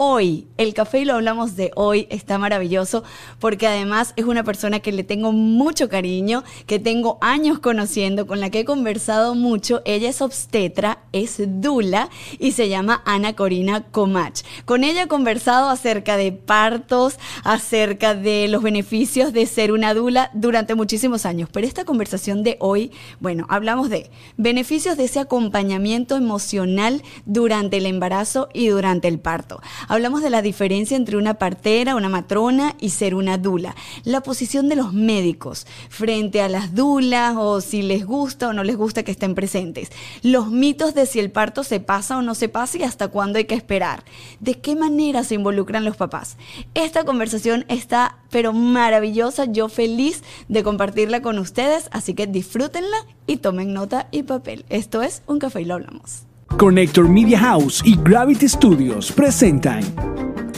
[0.00, 0.46] hoy.
[0.58, 3.02] El café y lo hablamos de hoy está maravilloso
[3.40, 8.38] porque además es una persona que le tengo mucho cariño, que tengo años conociendo, con
[8.38, 9.82] la que he conversado mucho.
[9.84, 14.42] Ella es obstetra, es dula y se llama Ana Corina Comach.
[14.64, 20.30] Con ella he conversado acerca de partos, acerca de los beneficios de ser una dula
[20.32, 21.48] durante muchísimos años.
[21.52, 27.86] Pero esta conversación de hoy, bueno, hablamos de beneficios de ese acompañamiento emocional durante el
[27.86, 29.60] embarazo y durante el parto.
[29.88, 33.74] Hablamos de la diferencia entre una partera, una matrona y ser una dula.
[34.04, 38.64] La posición de los médicos frente a las dulas o si les gusta o no
[38.64, 39.90] les gusta que estén presentes.
[40.22, 43.38] Los mitos de si el parto se pasa o no se pasa y hasta cuándo
[43.38, 44.04] hay que esperar.
[44.40, 46.36] De qué manera se involucran los papás.
[46.74, 49.46] Esta conversación está pero maravillosa.
[49.46, 54.66] Yo feliz de compartirla con ustedes, así que disfrútenla y tomen nota y papel.
[54.68, 56.27] Esto es Un Café y lo hablamos.
[56.56, 59.80] Connector Media House y Gravity Studios presentan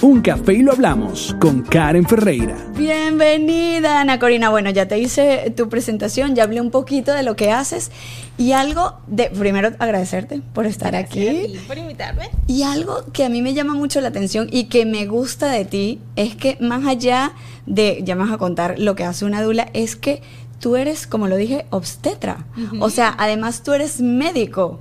[0.01, 2.57] Un Café y lo hablamos con Karen Ferreira.
[2.75, 4.49] Bienvenida, Ana Corina.
[4.49, 7.91] Bueno, ya te hice tu presentación, ya hablé un poquito de lo que haces
[8.39, 11.29] y algo de, primero agradecerte por estar aquí.
[11.29, 12.31] A por invitarme.
[12.47, 15.67] Y algo que a mí me llama mucho la atención y que me gusta de
[15.67, 17.33] ti es que más allá
[17.67, 20.23] de, ya me vas a contar lo que hace una dula, es que
[20.61, 22.47] tú eres, como lo dije, obstetra.
[22.79, 24.81] O sea, además tú eres médico.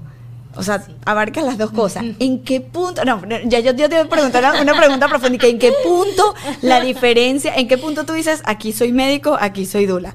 [0.60, 2.04] O sea, abarca las dos cosas.
[2.20, 3.06] ¿En qué punto?
[3.06, 5.48] No, ya yo, te voy a preguntar una pregunta profunda.
[5.48, 7.56] ¿En qué punto la diferencia?
[7.56, 10.14] ¿En qué punto tú dices, aquí soy médico, aquí soy dula?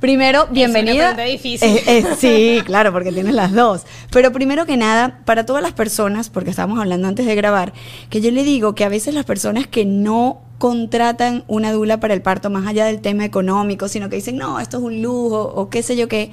[0.00, 1.08] Primero, bienvenida.
[1.08, 1.68] Es una difícil.
[1.68, 3.82] Eh, eh, sí, claro, porque tienes las dos.
[4.10, 7.72] Pero primero que nada, para todas las personas, porque estábamos hablando antes de grabar,
[8.10, 12.14] que yo le digo que a veces las personas que no contratan una dula para
[12.14, 15.42] el parto, más allá del tema económico, sino que dicen, no, esto es un lujo
[15.42, 16.30] o qué sé yo qué,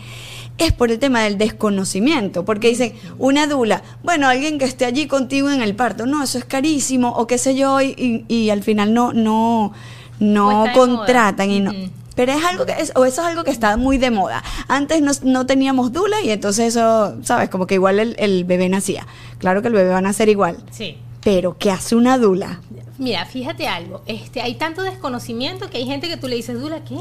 [0.57, 5.07] es por el tema del desconocimiento, porque dicen, una dula, bueno, alguien que esté allí
[5.07, 8.63] contigo en el parto, no, eso es carísimo o qué sé yo, y, y al
[8.63, 9.73] final no, no,
[10.19, 11.73] no contratan y no.
[12.15, 14.43] Pero es algo que es, o eso es algo que está muy de moda.
[14.67, 17.49] Antes no, no teníamos dula y entonces eso, ¿sabes?
[17.49, 19.07] Como que igual el, el, bebé nacía.
[19.39, 20.57] Claro que el bebé va a nacer igual.
[20.71, 20.97] Sí.
[21.23, 22.61] Pero ¿qué hace una dula?
[22.99, 24.03] Mira, fíjate algo.
[24.05, 26.97] Este, hay tanto desconocimiento que hay gente que tú le dices, dula, ¿qué?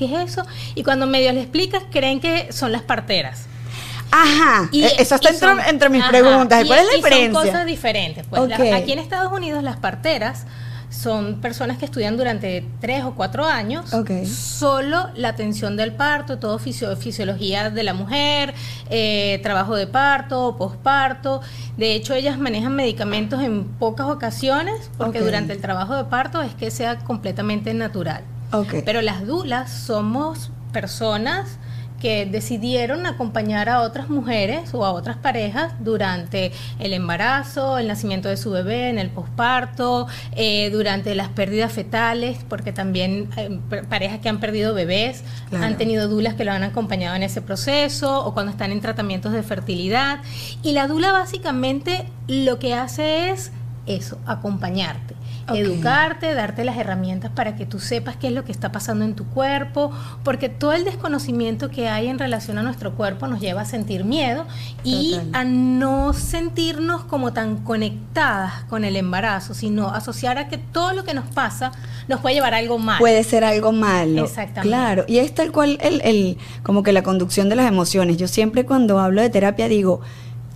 [0.00, 0.46] ¿Qué es eso?
[0.74, 3.46] Y cuando medio le explicas, creen que son las parteras.
[4.10, 6.64] Ajá, y, e, eso está entre, mis preguntas.
[6.64, 7.32] ¿Cuál es la diferencia?
[7.32, 8.26] Son cosas diferentes.
[8.28, 10.46] Pues aquí en Estados Unidos las parteras
[10.88, 13.84] son personas que estudian durante tres o cuatro años
[14.26, 18.54] solo la atención del parto, todo fisiología de la mujer,
[18.88, 21.42] eh, trabajo de parto, posparto.
[21.76, 26.54] De hecho, ellas manejan medicamentos en pocas ocasiones porque durante el trabajo de parto es
[26.54, 28.24] que sea completamente natural.
[28.84, 31.58] Pero las dulas somos personas
[32.00, 38.28] que decidieron acompañar a otras mujeres o a otras parejas durante el embarazo, el nacimiento
[38.28, 44.18] de su bebé, en el posparto, eh, durante las pérdidas fetales, porque también hay parejas
[44.20, 45.22] que han perdido bebés
[45.52, 49.32] han tenido dulas que lo han acompañado en ese proceso o cuando están en tratamientos
[49.32, 50.20] de fertilidad.
[50.62, 53.52] Y la dula básicamente lo que hace es
[53.86, 55.19] eso, acompañarte
[55.54, 59.14] educarte, darte las herramientas para que tú sepas qué es lo que está pasando en
[59.14, 59.90] tu cuerpo,
[60.24, 64.04] porque todo el desconocimiento que hay en relación a nuestro cuerpo nos lleva a sentir
[64.04, 64.46] miedo
[64.84, 70.92] y a no sentirnos como tan conectadas con el embarazo, sino asociar a que todo
[70.92, 71.72] lo que nos pasa
[72.08, 73.00] nos puede llevar a algo malo.
[73.00, 74.24] Puede ser algo malo.
[74.24, 74.68] Exactamente.
[74.68, 78.16] Claro, y es tal cual el, el, como que la conducción de las emociones.
[78.16, 80.00] Yo siempre cuando hablo de terapia digo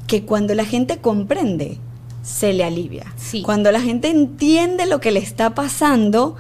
[0.07, 1.79] que cuando la gente comprende,
[2.25, 3.05] se le alivia.
[3.45, 6.37] Cuando la gente entiende lo que le está pasando,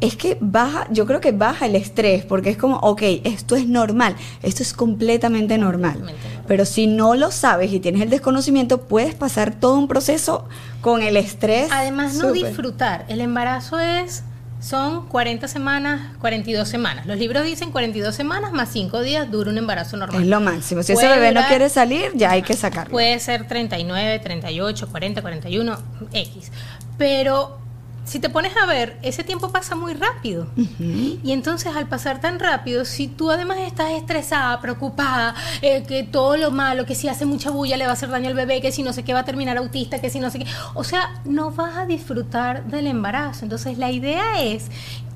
[0.00, 3.66] es que baja, yo creo que baja el estrés, porque es como, ok, esto es
[3.66, 6.02] normal, esto es completamente normal.
[6.46, 10.44] Pero si no lo sabes y tienes el desconocimiento, puedes pasar todo un proceso
[10.80, 11.68] con el estrés.
[11.72, 13.04] Además, no disfrutar.
[13.08, 14.22] El embarazo es
[14.60, 17.06] son 40 semanas, 42 semanas.
[17.06, 20.22] Los libros dicen 42 semanas más 5 días dura un embarazo normal.
[20.22, 20.82] Es lo máximo.
[20.82, 22.92] Si ese bebé no quiere salir, ya hay que sacarlo.
[22.92, 25.78] Puede ser 39, 38, 40, 41,
[26.12, 26.50] X.
[26.98, 27.65] Pero
[28.06, 30.46] si te pones a ver, ese tiempo pasa muy rápido.
[30.78, 36.36] Y entonces al pasar tan rápido, si tú además estás estresada, preocupada, eh, que todo
[36.36, 38.70] lo malo, que si hace mucha bulla le va a hacer daño al bebé, que
[38.70, 41.20] si no sé qué va a terminar autista, que si no sé qué, o sea,
[41.24, 43.44] no vas a disfrutar del embarazo.
[43.44, 44.70] Entonces la idea es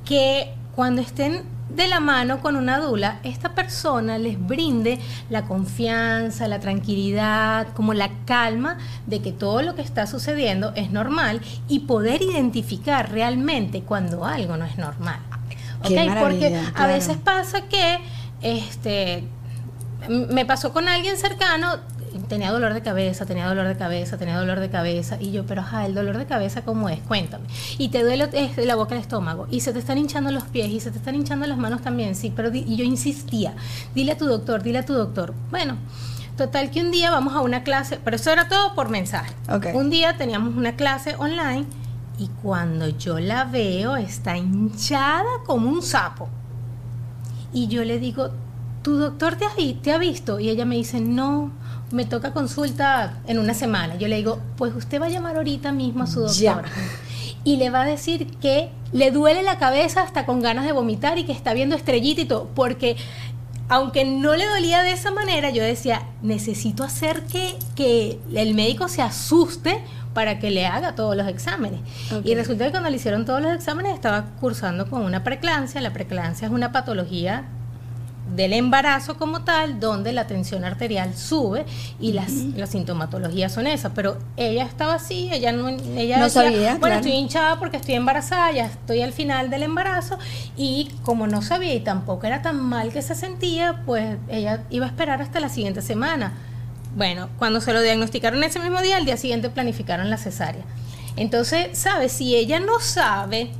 [0.04, 1.42] que cuando estén
[1.74, 7.94] de la mano con una dula, esta persona les brinde la confianza, la tranquilidad, como
[7.94, 13.82] la calma de que todo lo que está sucediendo es normal y poder identificar realmente
[13.82, 15.20] cuando algo no es normal.
[15.82, 17.98] Porque a veces pasa que
[18.42, 19.24] este
[20.08, 21.78] me pasó con alguien cercano
[22.28, 25.16] tenía dolor de cabeza, tenía dolor de cabeza, tenía dolor de cabeza.
[25.20, 27.00] Y yo, pero ajá, el dolor de cabeza, ¿cómo es?
[27.00, 27.46] Cuéntame.
[27.78, 29.46] Y te duele la boca, el estómago.
[29.50, 32.14] Y se te están hinchando los pies y se te están hinchando las manos también.
[32.14, 33.54] Sí, pero y yo insistía,
[33.94, 35.34] dile a tu doctor, dile a tu doctor.
[35.50, 35.76] Bueno.
[36.36, 39.34] Total que un día vamos a una clase, pero eso era todo por mensaje.
[39.74, 41.66] Un día teníamos una clase online
[42.18, 46.30] y cuando yo la veo está hinchada como un sapo.
[47.52, 48.30] Y yo le digo,
[48.82, 49.50] ¿tu doctor te ha,
[49.82, 50.40] te ha visto?
[50.40, 51.50] Y ella me dice, no,
[51.90, 53.96] me toca consulta en una semana.
[53.96, 56.64] Yo le digo, pues usted va a llamar ahorita mismo a su doctor.
[57.42, 61.18] Y le va a decir que le duele la cabeza hasta con ganas de vomitar
[61.18, 62.48] y que está viendo estrellita y todo.
[62.54, 62.96] Porque
[63.68, 68.88] aunque no le dolía de esa manera, yo decía, necesito hacer que, que el médico
[68.88, 69.82] se asuste
[70.12, 71.80] para que le haga todos los exámenes.
[72.24, 75.80] Y resulta que cuando le hicieron todos los exámenes estaba cursando con una preclancia.
[75.80, 77.44] La preclancia es una patología
[78.34, 81.64] del embarazo como tal, donde la tensión arterial sube
[82.00, 83.92] y las, las sintomatologías son esas.
[83.94, 86.76] Pero ella estaba así, ella no, ella no sabía.
[86.76, 90.18] Bueno, estoy hinchada porque estoy embarazada, ya estoy al final del embarazo
[90.56, 94.86] y como no sabía y tampoco era tan mal que se sentía, pues ella iba
[94.86, 96.32] a esperar hasta la siguiente semana.
[96.96, 100.64] Bueno, cuando se lo diagnosticaron ese mismo día, al día siguiente planificaron la cesárea.
[101.16, 102.12] Entonces, ¿sabes?
[102.12, 103.50] Si ella no sabe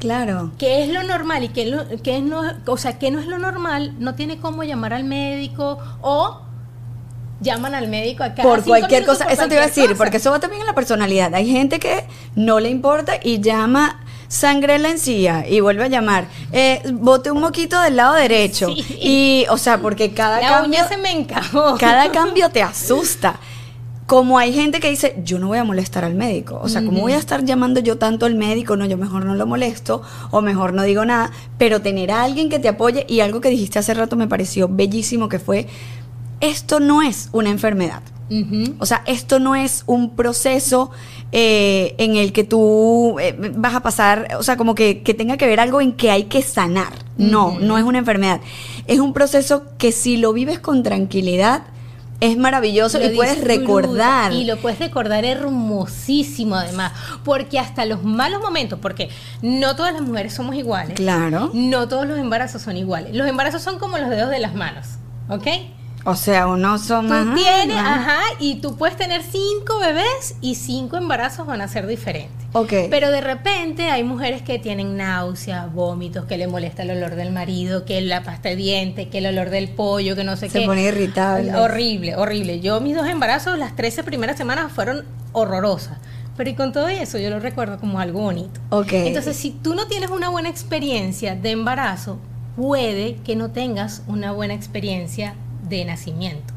[0.00, 0.50] Claro.
[0.58, 3.38] ¿Qué es lo normal y qué, lo, qué no, o sea, qué no es lo
[3.38, 3.94] normal?
[3.98, 6.40] No tiene cómo llamar al médico o
[7.40, 8.42] llaman al médico acá.
[8.42, 11.34] Por cualquier cosa, eso te iba a decir, porque eso va también en la personalidad.
[11.34, 15.88] Hay gente que no le importa y llama sangre en la encía y vuelve a
[15.88, 16.28] llamar.
[16.52, 18.68] Eh, bote un moquito del lado derecho.
[19.02, 20.80] Y, o sea, porque cada cambio.
[20.88, 21.76] se me encajó.
[21.78, 23.38] Cada cambio te asusta
[24.10, 27.00] como hay gente que dice, yo no voy a molestar al médico, o sea, ¿cómo
[27.00, 28.74] voy a estar llamando yo tanto al médico?
[28.76, 30.02] No, yo mejor no lo molesto
[30.32, 33.50] o mejor no digo nada, pero tener a alguien que te apoye y algo que
[33.50, 35.68] dijiste hace rato me pareció bellísimo que fue,
[36.40, 38.02] esto no es una enfermedad.
[38.80, 40.90] O sea, esto no es un proceso
[41.30, 45.46] eh, en el que tú eh, vas a pasar, o sea, como que, tenga que
[45.46, 46.94] ver algo en que hay que sanar.
[47.16, 48.40] No, no es una enfermedad.
[48.88, 51.62] Es un proceso que si lo vives con tranquilidad,
[52.20, 54.32] es maravilloso y puedes recordar.
[54.32, 56.92] Y lo puedes recordar hermosísimo además,
[57.24, 59.08] porque hasta los malos momentos, porque
[59.42, 60.94] no todas las mujeres somos iguales.
[60.94, 61.50] Claro.
[61.54, 63.14] No todos los embarazos son iguales.
[63.14, 64.86] Los embarazos son como los dedos de las manos,
[65.28, 65.46] ¿ok?
[66.04, 67.26] O sea, uno son más.
[67.26, 71.86] Tú tienes, ajá, y tú puedes tener cinco bebés y cinco embarazos van a ser
[71.86, 72.46] diferentes.
[72.52, 72.72] Ok.
[72.90, 77.32] Pero de repente hay mujeres que tienen náuseas, vómitos, que le molesta el olor del
[77.32, 80.60] marido, que la pasta de diente, que el olor del pollo, que no sé qué.
[80.60, 81.54] Se pone irritable.
[81.54, 82.60] Horrible, horrible.
[82.60, 85.98] Yo, mis dos embarazos, las 13 primeras semanas fueron horrorosas.
[86.36, 88.60] Pero y con todo eso yo lo recuerdo como algo bonito.
[88.70, 88.92] Ok.
[88.92, 92.18] Entonces, si tú no tienes una buena experiencia de embarazo,
[92.56, 95.34] puede que no tengas una buena experiencia
[95.70, 96.52] de nacimiento.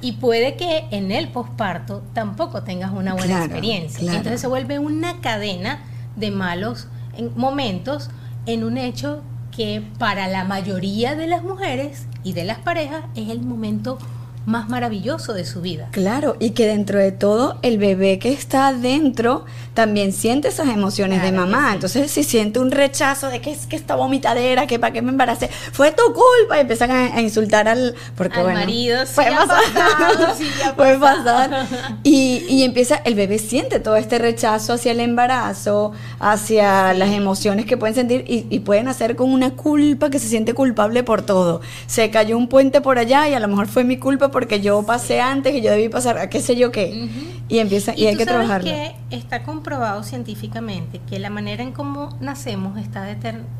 [0.00, 4.12] Y puede que en el posparto tampoco tengas una buena experiencia.
[4.12, 5.80] Entonces se vuelve una cadena
[6.14, 6.86] de malos
[7.34, 8.10] momentos
[8.46, 13.28] en un hecho que para la mayoría de las mujeres y de las parejas es
[13.28, 13.98] el momento
[14.48, 15.88] más maravilloso de su vida.
[15.92, 21.22] Claro, y que dentro de todo el bebé que está adentro también siente esas emociones
[21.22, 21.72] de mamá.
[21.74, 25.10] Entonces, si siente un rechazo de que es que esta vomitadera, que para qué me
[25.10, 29.30] embaracé, fue tu culpa, y empiezan a, insultar al, porque, al marido, puede
[30.96, 31.68] pasar.
[32.02, 37.66] Y, y empieza, el bebé siente todo este rechazo hacia el embarazo, hacia las emociones
[37.66, 41.22] que pueden sentir y, y pueden hacer con una culpa que se siente culpable por
[41.22, 41.60] todo.
[41.86, 44.84] Se cayó un puente por allá y a lo mejor fue mi culpa porque yo
[44.84, 47.08] pasé antes y yo debí pasar a qué sé yo qué.
[47.48, 48.70] Y empieza y, hay que trabajarlo.
[48.70, 53.02] que está comprobado científicamente que la manera en cómo nacemos está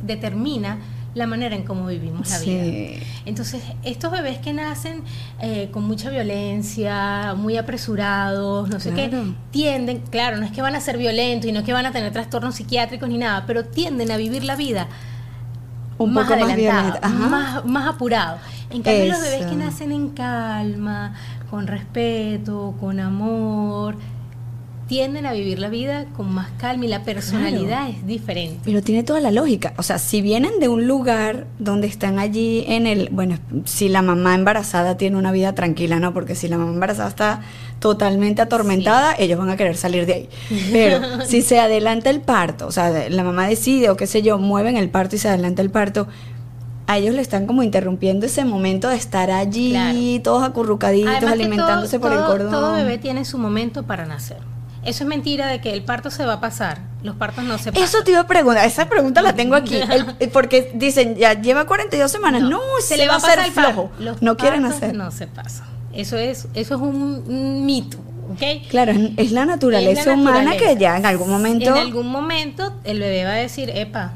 [0.05, 0.79] determina
[1.15, 3.01] la manera en cómo vivimos la vida.
[3.27, 5.03] Entonces, estos bebés que nacen
[5.41, 9.11] eh, con mucha violencia, muy apresurados, no sé qué,
[9.51, 11.91] tienden, claro, no es que van a ser violentos y no es que van a
[11.91, 14.87] tener trastornos psiquiátricos ni nada, pero tienden a vivir la vida
[15.99, 16.41] un más poco
[17.19, 18.39] más, más, apurado.
[18.71, 21.15] En cambio, los bebés que nacen en calma,
[21.51, 23.97] con respeto, con amor,
[24.89, 28.61] tienden a vivir la vida con más calma y la personalidad es diferente.
[28.65, 29.75] Pero tiene toda la lógica.
[29.77, 34.01] O sea, si vienen de un lugar donde están allí en el, bueno, si la
[34.01, 36.15] mamá embarazada tiene una vida tranquila, ¿no?
[36.15, 37.43] Porque si la mamá embarazada está
[37.79, 40.29] totalmente atormentada, ellos van a querer salir de ahí.
[40.73, 44.39] Pero si se adelanta el parto, o sea, la mamá decide o qué sé yo,
[44.39, 46.09] mueven el parto y se adelanta el parto,
[46.87, 52.13] a ellos le están como interrumpiendo ese momento de estar allí, todos acurrucaditos, alimentándose por
[52.13, 52.51] el cordón.
[52.51, 54.39] Todo bebé tiene su momento para nacer.
[54.85, 56.79] Eso es mentira de que el parto se va a pasar.
[57.03, 57.87] Los partos no se pasan.
[57.87, 58.65] Eso te iba a preguntar.
[58.65, 59.79] Esa pregunta la tengo aquí.
[60.33, 62.43] porque dicen, ya lleva 42 semanas.
[62.43, 63.91] No, se, le va a pasar el flojo.
[64.21, 64.95] no quieren hacer.
[64.95, 65.65] No se pasa.
[65.93, 67.99] Eso es, eso es un mito.
[68.33, 68.61] ¿okay?
[68.69, 71.71] Claro, es la naturaleza, humana que ya en algún momento...
[71.71, 74.13] En algún momento el bebé va a decir, epa,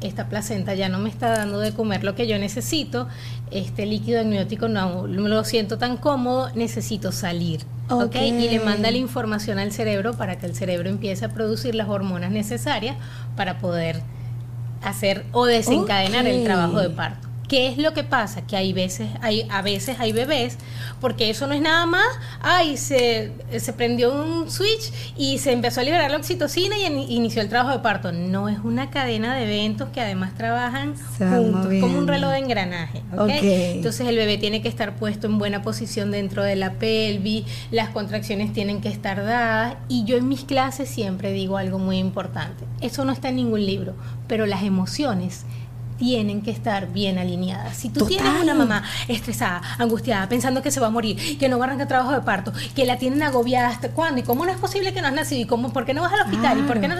[0.00, 3.08] esta placenta ya no me está dando de comer lo que yo necesito,
[3.50, 7.60] este líquido amniótico no, lo siento tan cómodo, necesito salir.
[7.88, 8.30] Okay.
[8.30, 11.88] Y le manda la información al cerebro para que el cerebro empiece a producir las
[11.88, 12.96] hormonas necesarias
[13.36, 14.00] para poder
[14.82, 17.28] hacer o desencadenar el trabajo de parto.
[17.52, 18.46] ¿Qué es lo que pasa?
[18.46, 20.56] Que hay veces, hay, a veces hay bebés,
[21.02, 22.06] porque eso no es nada más,
[22.40, 27.42] ay, se, se prendió un switch y se empezó a liberar la oxitocina y inició
[27.42, 28.10] el trabajo de parto.
[28.10, 33.02] No, es una cadena de eventos que además trabajan juntos, como un reloj de engranaje.
[33.12, 37.90] Entonces el bebé tiene que estar puesto en buena posición dentro de la pelvis, las
[37.90, 42.64] contracciones tienen que estar dadas y yo en mis clases siempre digo algo muy importante.
[42.80, 43.94] Eso no está en ningún libro,
[44.26, 45.44] pero las emociones
[46.02, 47.76] tienen que estar bien alineadas.
[47.76, 51.60] Si tú tienes una mamá estresada, angustiada, pensando que se va a morir, que no
[51.60, 54.50] va a arrancar trabajo de parto, que la tienen agobiada hasta cuándo y cómo no
[54.50, 56.62] es posible que no has nacido y cómo, por qué no vas al hospital y
[56.62, 56.96] por qué no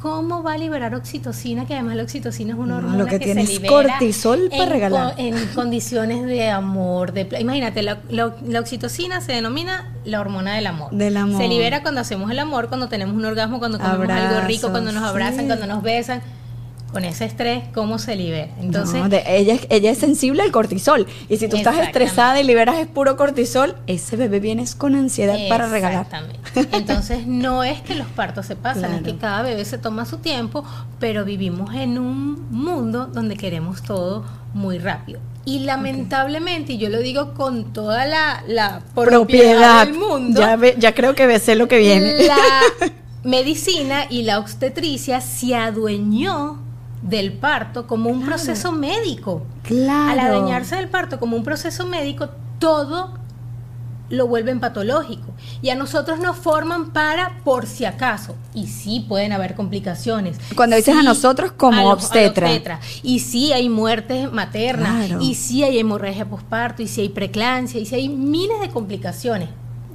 [0.00, 1.66] ¿Cómo va a liberar oxitocina?
[1.66, 5.14] Que además la oxitocina es una hormona lo que, tiene es cortisol para regalar.
[5.16, 7.12] En condiciones de amor.
[7.12, 10.90] De, imagínate, la, oxitocina se denomina la hormona del amor.
[10.90, 11.40] Del amor.
[11.40, 14.92] Se libera cuando hacemos el amor, cuando tenemos un orgasmo, cuando comemos algo rico, cuando
[14.92, 16.22] nos abrazan, cuando nos besan
[16.94, 18.48] con ese estrés, ¿cómo se libera?
[18.60, 21.06] Entonces, ella, ella es sensible al cortisol.
[21.28, 25.36] Y si tú estás estresada y liberas es puro cortisol, ese bebé viene con ansiedad
[25.48, 26.06] para regalar.
[26.06, 26.76] Exactamente.
[26.76, 30.18] Entonces, no es que los partos se pasan, es que cada bebé se toma su
[30.18, 30.64] tiempo,
[31.00, 34.24] pero vivimos en un mundo donde queremos todo
[34.54, 35.18] muy rápido.
[35.44, 41.16] Y lamentablemente, y yo lo digo con toda la, propiedad, del mundo, ya, ya creo
[41.16, 42.24] que sé lo que viene.
[42.24, 42.38] La
[43.24, 46.63] medicina y la obstetricia se adueñó
[47.04, 49.42] del parto como un proceso médico.
[49.62, 50.10] Claro.
[50.10, 53.18] Al adueñarse del parto como un proceso médico, todo
[54.08, 55.32] lo vuelven patológico.
[55.60, 58.36] Y a nosotros nos forman para por si acaso.
[58.54, 60.38] Y sí pueden haber complicaciones.
[60.54, 62.80] Cuando dices a nosotros como obstetra.
[63.02, 65.10] Y sí hay muertes maternas.
[65.20, 66.82] Y sí hay hemorragia posparto.
[66.82, 67.80] Y sí hay preclancia.
[67.80, 69.50] Y sí hay miles de complicaciones.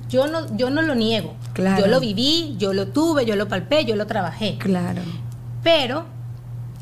[0.10, 1.36] Yo no, yo no lo niego.
[1.56, 4.58] Yo lo viví, yo lo tuve, yo lo palpé, yo lo trabajé.
[4.58, 5.02] Claro.
[5.64, 6.19] Pero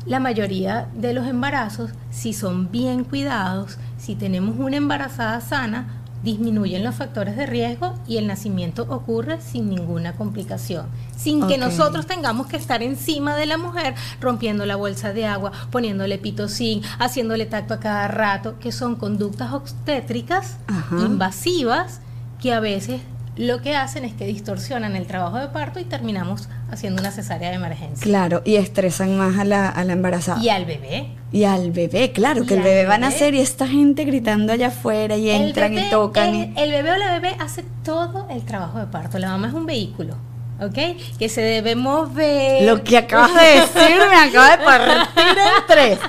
[0.08, 6.82] la mayoría de los embarazos, si son bien cuidados, si tenemos una embarazada sana, disminuyen
[6.82, 10.86] los factores de riesgo y el nacimiento ocurre sin ninguna complicación,
[11.16, 15.52] sin que nosotros tengamos que estar encima de la mujer rompiendo la bolsa de agua,
[15.70, 20.56] poniéndole pitocin, haciéndole tacto a cada rato, que son conductas obstétricas
[20.90, 22.00] invasivas
[22.40, 23.02] que a veces
[23.38, 27.50] lo que hacen es que distorsionan el trabajo de parto y terminamos haciendo una cesárea
[27.50, 28.02] de emergencia.
[28.02, 30.42] Claro, y estresan más a la, a la embarazada.
[30.42, 31.06] Y al bebé.
[31.30, 34.68] Y al bebé, claro, que el bebé, va a nacer y esta gente gritando allá
[34.68, 36.34] afuera y entran y tocan.
[36.34, 39.18] El, el bebé o la bebé hace todo el trabajo de parto.
[39.18, 40.16] La mamá es un vehículo.
[40.60, 41.18] ¿Ok?
[41.18, 42.64] Que se debe mover.
[42.64, 45.98] Lo que acabas de decir me acaba de partir en tres.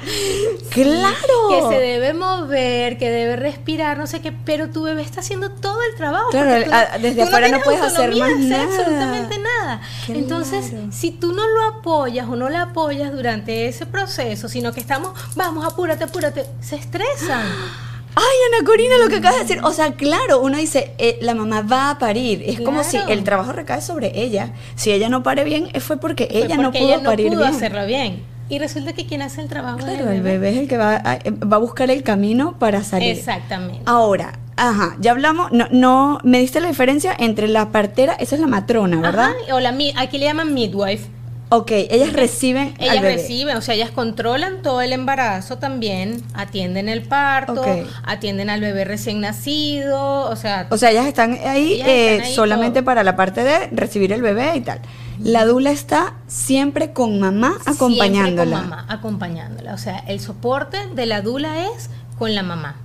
[0.70, 1.50] Claro.
[1.50, 5.50] Que se debe mover, que debe respirar, no sé qué, pero tu bebé está haciendo
[5.50, 6.30] todo el trabajo.
[6.30, 8.64] Claro, desde afuera no, puedes hacer más nada.
[8.64, 9.82] absolutamente nada.
[10.10, 14.80] Entonces, si tú no lo apoyas o no la apoyas durante ese proceso, sino que
[14.80, 17.48] estamos, vamos, apúrate, apúrate, se estresan.
[18.20, 19.64] Ay, Ana Corina, lo que acabas de decir.
[19.64, 22.44] O sea, claro, uno dice, eh, la mamá va a parir.
[22.46, 24.52] Es como si el trabajo recae sobre ella.
[24.76, 28.24] Si ella no pare bien, fue porque ella no pudo ella parir pudo hacerlo bien.
[28.50, 30.50] Y resulta que quien hace el trabajo claro, el bebé.
[30.50, 33.12] es el que va a, eh, va a buscar el camino para salir.
[33.12, 33.84] Exactamente.
[33.86, 38.42] Ahora, ajá, ya hablamos, no, no, me diste la diferencia entre la partera, esa es
[38.42, 39.34] la matrona, ¿verdad?
[39.46, 41.08] Ajá, o la, aquí le llaman midwife
[41.52, 42.76] Ok, ellas reciben.
[42.78, 47.66] Ellas reciben, o sea, ellas controlan todo el embarazo también, atienden el parto,
[48.04, 50.68] atienden al bebé recién nacido, o sea.
[50.70, 54.62] O sea, ellas están ahí, eh, solamente para la parte de recibir el bebé y
[54.62, 54.80] tal.
[55.24, 58.58] La dula está siempre con mamá acompañándola.
[58.58, 59.74] Siempre con mamá acompañándola.
[59.74, 61.90] O sea, el soporte de la dula es
[62.20, 62.76] con la mamá.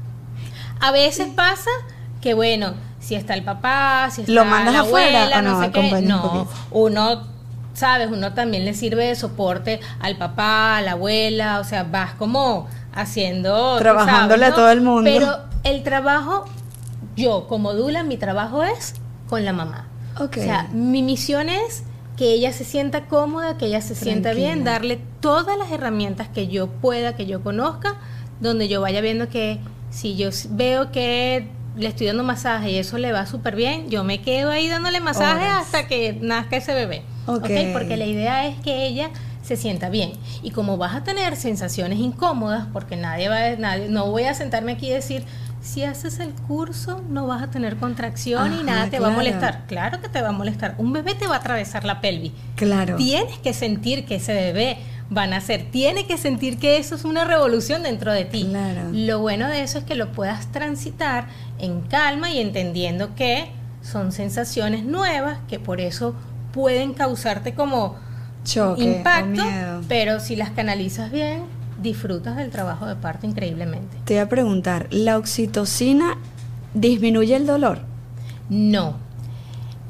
[0.81, 1.71] A veces pasa
[2.23, 5.71] que, bueno, si está el papá, si está ¿Lo mandas la afuera, abuela, no, sé
[5.71, 7.34] qué, no, uno
[7.75, 12.15] sabes, uno también le sirve de soporte al papá, a la abuela, o sea, vas
[12.15, 13.77] como haciendo...
[13.79, 15.11] Trabajándole a todo el mundo.
[15.13, 16.47] Pero el trabajo,
[17.17, 18.95] yo como Dula, mi trabajo es
[19.29, 19.89] con la mamá.
[20.19, 21.83] O sea, mi misión es
[22.17, 26.47] que ella se sienta cómoda, que ella se sienta bien, darle todas las herramientas que
[26.47, 27.97] yo pueda, que yo conozca,
[28.41, 29.59] donde yo vaya viendo que
[29.91, 34.05] si yo veo que le estoy dando masaje y eso le va súper bien, yo
[34.05, 37.03] me quedo ahí dándole masaje hasta que nazca ese bebé.
[37.27, 37.73] Okay.
[37.73, 39.11] Porque la idea es que ella
[39.43, 40.13] se sienta bien.
[40.43, 44.35] Y como vas a tener sensaciones incómodas, porque nadie va a, nadie, no voy a
[44.35, 45.25] sentarme aquí y decir,
[45.61, 49.65] si haces el curso no vas a tener contracción y nada te va a molestar.
[49.67, 50.75] Claro que te va a molestar.
[50.79, 52.33] Un bebé te va a atravesar la pelvis.
[52.57, 52.97] Claro.
[52.97, 54.79] Tienes que sentir que ese bebé
[55.15, 55.67] va a nacer.
[55.71, 58.45] Tiene que sentir que eso es una revolución dentro de ti.
[58.45, 58.91] Claro.
[58.93, 61.29] Lo bueno de eso es que lo puedas transitar
[61.59, 63.51] en calma y entendiendo que
[63.81, 66.15] son sensaciones nuevas que por eso
[66.55, 67.97] pueden causarte como
[68.45, 69.43] Choque, impacto,
[69.89, 71.43] pero si las canalizas bien,
[71.83, 73.97] disfrutas del trabajo de parto increíblemente.
[74.05, 76.17] Te voy a preguntar, ¿la oxitocina
[76.73, 77.81] disminuye el dolor?
[78.49, 78.95] No.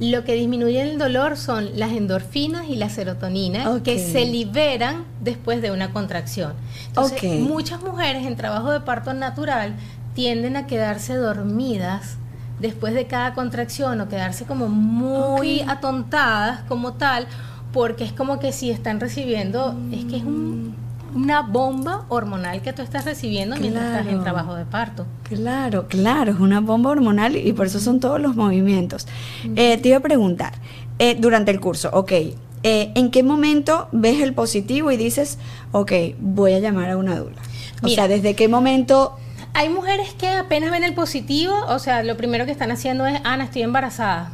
[0.00, 5.60] Lo que disminuye el dolor son las endorfinas y la serotonina que se liberan después
[5.60, 6.54] de una contracción.
[6.88, 9.74] Entonces, muchas mujeres en trabajo de parto natural
[10.14, 12.16] tienden a quedarse dormidas
[12.60, 17.26] después de cada contracción o quedarse como muy atontadas como tal,
[17.72, 20.74] porque es como que si están recibiendo, es que es un
[21.14, 25.06] una bomba hormonal que tú estás recibiendo mientras estás en trabajo de parto.
[25.22, 29.06] Claro, claro, es una bomba hormonal y por eso son todos los movimientos.
[29.54, 30.54] Eh, te iba a preguntar,
[30.98, 32.36] eh, durante el curso, ok, eh,
[32.94, 35.38] ¿en qué momento ves el positivo y dices,
[35.72, 37.40] ok, voy a llamar a una dula?
[37.82, 39.16] O sea, ¿desde qué momento
[39.54, 43.20] hay mujeres que apenas ven el positivo, o sea, lo primero que están haciendo es,
[43.24, 44.32] Ana, estoy embarazada.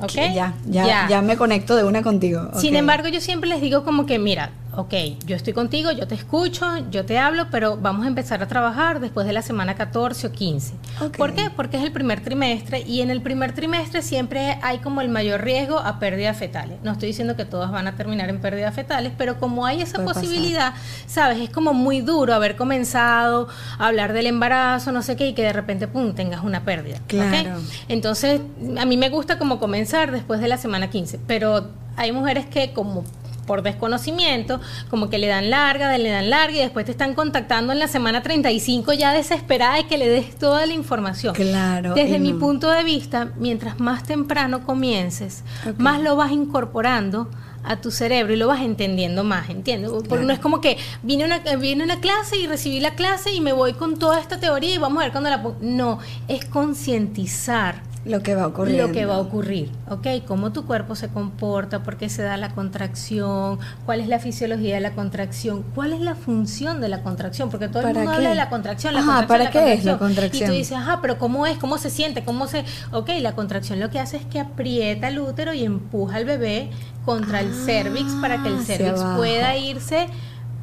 [0.00, 0.12] ¿Ok?
[0.12, 2.50] Ya, ya, ya, me conecto de una contigo.
[2.54, 4.94] Sin embargo, yo siempre les digo como que, mira, ok,
[5.26, 9.00] yo estoy contigo, yo te escucho, yo te hablo, pero vamos a empezar a trabajar
[9.00, 10.74] después de la semana 14 o 15.
[11.16, 11.50] ¿Por qué?
[11.50, 15.42] Porque es el primer trimestre y en el primer trimestre siempre hay como el mayor
[15.42, 16.78] riesgo a pérdidas fetales.
[16.84, 20.04] No estoy diciendo que todas van a terminar en pérdidas fetales, pero como hay esa
[20.04, 20.74] posibilidad,
[21.08, 25.34] sabes, es como muy duro haber comenzado a hablar del embarazo, no sé qué, y
[25.34, 27.00] que de repente, pum, tengas una pérdida.
[27.08, 27.56] Claro.
[27.88, 28.40] Entonces,
[28.78, 31.66] a mí me gusta como comenzar después de la semana 15, pero
[31.96, 33.04] hay mujeres que como
[33.48, 37.72] por desconocimiento, como que le dan larga, le dan larga y después te están contactando
[37.72, 41.34] en la semana 35 ya desesperada de que le des toda la información.
[41.34, 41.94] Claro.
[41.94, 45.42] Desde mi punto de vista, mientras más temprano comiences,
[45.78, 47.28] más lo vas incorporando
[47.64, 49.90] a tu cerebro y lo vas entendiendo más, ¿entiendes?
[50.08, 53.40] Porque no es como que vine una, vine una clase y recibí la clase y
[53.40, 55.42] me voy con toda esta teoría y vamos a ver cuando la...
[55.60, 58.80] No, es concientizar lo que va a ocurrir.
[58.80, 60.06] Lo que va a ocurrir, ¿ok?
[60.26, 64.76] Cómo tu cuerpo se comporta, por qué se da la contracción, cuál es la fisiología
[64.76, 68.30] de la contracción, cuál es la función de la contracción, porque todo el mundo habla
[68.30, 70.50] de la contracción, la ajá, ¿para qué es la contracción?
[70.50, 71.58] Y tú dices, ajá, pero ¿cómo es?
[71.58, 72.24] ¿Cómo se siente?
[72.24, 72.64] ¿Cómo se...?
[72.92, 76.70] Ok, la contracción lo que hace es que aprieta el útero y empuja al bebé
[77.04, 80.08] contra el cervix para que el ah, cervix pueda irse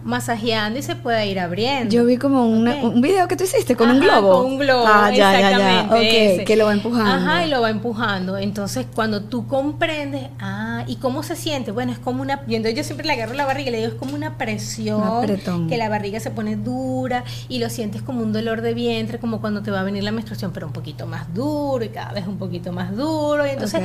[0.05, 1.93] masajeando y se pueda ir abriendo.
[1.93, 4.43] Yo vi como un video que tú hiciste con un globo.
[4.43, 6.37] Con un globo, ah, ya, exactamente.
[6.37, 7.11] Ya, que lo va empujando.
[7.11, 8.37] Ajá, y lo va empujando.
[8.37, 11.71] Entonces, cuando tú comprendes, ah, ¿y cómo se siente?
[11.71, 13.97] Bueno, es como una, viendo yo siempre le agarro la barriga y le digo, es
[13.97, 15.25] como una presión,
[15.67, 19.41] que la barriga se pone dura y lo sientes como un dolor de vientre, como
[19.41, 22.27] cuando te va a venir la menstruación, pero un poquito más duro y cada vez
[22.27, 23.47] un poquito más duro.
[23.47, 23.81] Y entonces,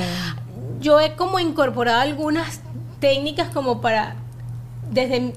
[0.83, 2.61] yo he como incorporado algunas
[3.01, 4.17] técnicas como para
[4.93, 5.33] desde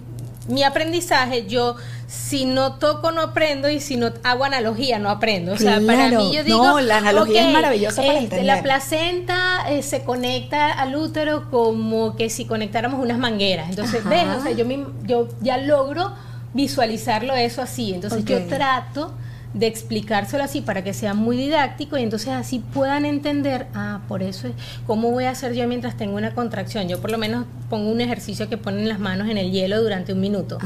[0.47, 1.75] mi aprendizaje, yo
[2.07, 5.53] si no toco no aprendo y si no hago analogía no aprendo.
[5.53, 8.45] O sea, para mí yo digo, no, la analogía es maravillosa para este, entender.
[8.45, 13.69] La placenta eh, se conecta al útero como que si conectáramos unas mangueras.
[13.69, 14.65] Entonces, ves, o sea, yo,
[15.03, 16.13] yo ya logro
[16.53, 17.93] visualizarlo eso así.
[17.93, 19.13] Entonces, yo trato
[19.53, 24.23] de explicárselo así para que sea muy didáctico y entonces así puedan entender, ah, por
[24.23, 24.53] eso es,
[24.87, 26.87] ¿cómo voy a hacer yo mientras tengo una contracción?
[26.87, 30.13] Yo por lo menos pongo un ejercicio que ponen las manos en el hielo durante
[30.13, 30.57] un minuto,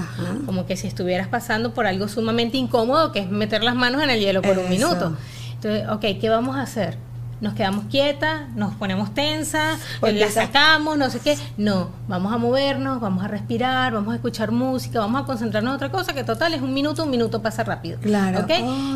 [0.45, 4.09] como que si estuvieras pasando por algo sumamente incómodo, que es meter las manos en
[4.09, 5.17] el hielo por un minuto.
[5.55, 6.97] Entonces, ok, ¿qué vamos a hacer?
[7.41, 11.37] Nos quedamos quietas, nos ponemos tensas, la sacamos, no sé qué.
[11.57, 15.75] No, vamos a movernos, vamos a respirar, vamos a escuchar música, vamos a concentrarnos en
[15.75, 17.99] otra cosa, que total es un minuto, un minuto pasa rápido.
[17.99, 18.39] Claro.
[18.39, 18.51] ¿Ok?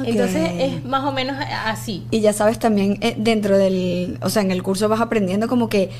[0.05, 2.05] Entonces es más o menos así.
[2.11, 5.69] Y ya sabes también eh, dentro del, o sea, en el curso vas aprendiendo como
[5.69, 5.91] que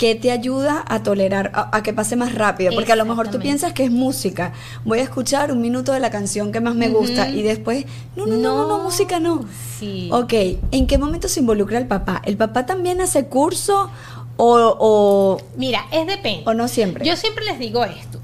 [0.00, 2.72] ¿Qué te ayuda a tolerar, a, que pase más rápido?
[2.74, 4.54] Porque a lo mejor tú piensas que es música.
[4.82, 7.84] Voy a escuchar un minuto de la canción que más me gusta y después,
[8.16, 9.44] no, no, no, no, música no.
[9.78, 10.08] Sí.
[10.10, 10.32] Ok,
[10.70, 12.22] ¿en qué momento se involucra el papá?
[12.24, 13.90] ¿El papá también hace curso
[14.38, 15.36] o, o...
[15.58, 16.44] Mira, es depende.
[16.46, 17.04] ¿O no siempre?
[17.04, 18.20] Yo siempre les digo esto.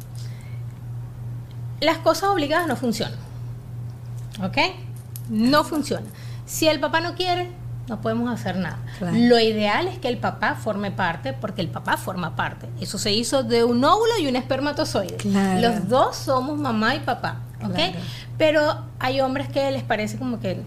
[1.80, 3.18] Las cosas obligadas no funcionan.
[4.42, 4.56] ¿Ok?
[5.28, 6.06] No funciona.
[6.46, 7.50] Si el papá no quiere,
[7.88, 8.78] no podemos hacer nada.
[9.12, 12.68] Lo ideal es que el papá forme parte, porque el papá forma parte.
[12.80, 15.18] Eso se hizo de un óvulo y un espermatozoide.
[15.60, 17.78] Los dos somos mamá y papá, ¿ok?
[18.38, 20.60] Pero hay hombres que les parece como que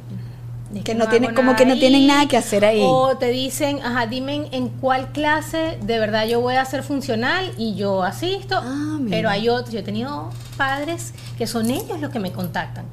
[0.84, 4.06] que, no, tienen como que no tienen nada que hacer ahí o te dicen ajá
[4.06, 9.00] dime en cuál clase de verdad yo voy a ser funcional y yo asisto ah,
[9.10, 12.86] pero hay otros yo he tenido padres que son ellos los que me contactan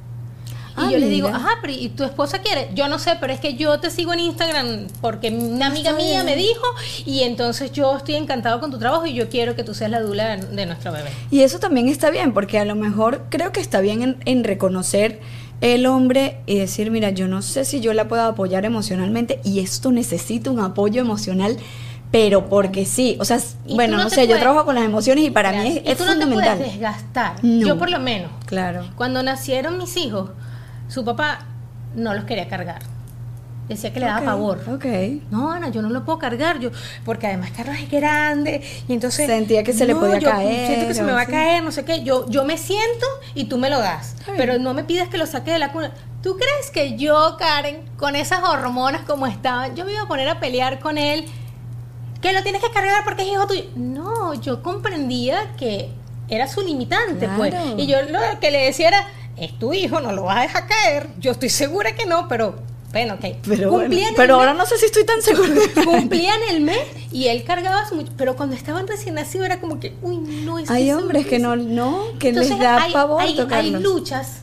[0.77, 2.69] y yo le digo, ajá, pero ¿y tu esposa quiere?
[2.73, 6.23] Yo no sé, pero es que yo te sigo en Instagram porque una amiga mía
[6.23, 6.63] me dijo
[7.05, 10.01] y entonces yo estoy encantado con tu trabajo y yo quiero que tú seas la
[10.01, 11.09] dula de, nuestro bebé.
[11.31, 15.19] Y eso también está bien, porque a lo mejor creo que está bien en reconocer
[15.61, 19.59] el hombre y decir, mira, yo no sé si yo la puedo apoyar emocionalmente y
[19.59, 21.57] esto necesita un apoyo emocional
[22.11, 25.51] pero porque sí, o sea, bueno, no, sé, yo trabajo con las emociones y para
[25.51, 27.35] mí es, y tú no Te puedes desgastar.
[27.41, 28.31] Yo por lo menos.
[28.45, 28.85] Claro.
[28.95, 30.29] Cuando nacieron mis hijos,
[30.87, 31.39] su papá
[31.95, 32.81] no los quería cargar.
[33.67, 34.63] Decía que le daba pavor.
[34.69, 34.85] Ok.
[35.29, 36.71] No, Ana, yo no lo puedo cargar, yo,
[37.03, 40.67] porque además Carlos es grande y entonces sentía que se le podía caer.
[40.67, 42.01] Siento que se me va a caer, no sé qué.
[42.03, 45.25] Yo, yo me siento y tú me lo das, pero no me pides que lo
[45.25, 45.91] saque de la cuna.
[46.23, 50.29] ¿Tú crees que yo, Karen, con esas hormonas como estaban, yo me iba a poner
[50.29, 51.25] a pelear con él?
[52.21, 53.63] que lo tienes que cargar porque es hijo tuyo.
[53.75, 55.89] No, yo comprendía que
[56.29, 57.53] era su limitante, pues.
[57.77, 59.07] Y yo lo que le decía era,
[59.39, 61.07] es tu hijo, no lo vas a dejar caer.
[61.19, 62.55] Yo estoy segura que no, pero
[62.91, 63.25] bueno, ok.
[63.47, 63.81] Pero,
[64.15, 65.49] pero ahora no sé si estoy tan segura.
[65.85, 66.79] Cumplían el mes
[67.11, 68.03] y él cargaba su...
[68.17, 71.55] Pero cuando estaban recién nacidos era como que, uy, no, es Hay hombres que no,
[71.55, 74.41] no, que les da hay, pavor hay, hay luchas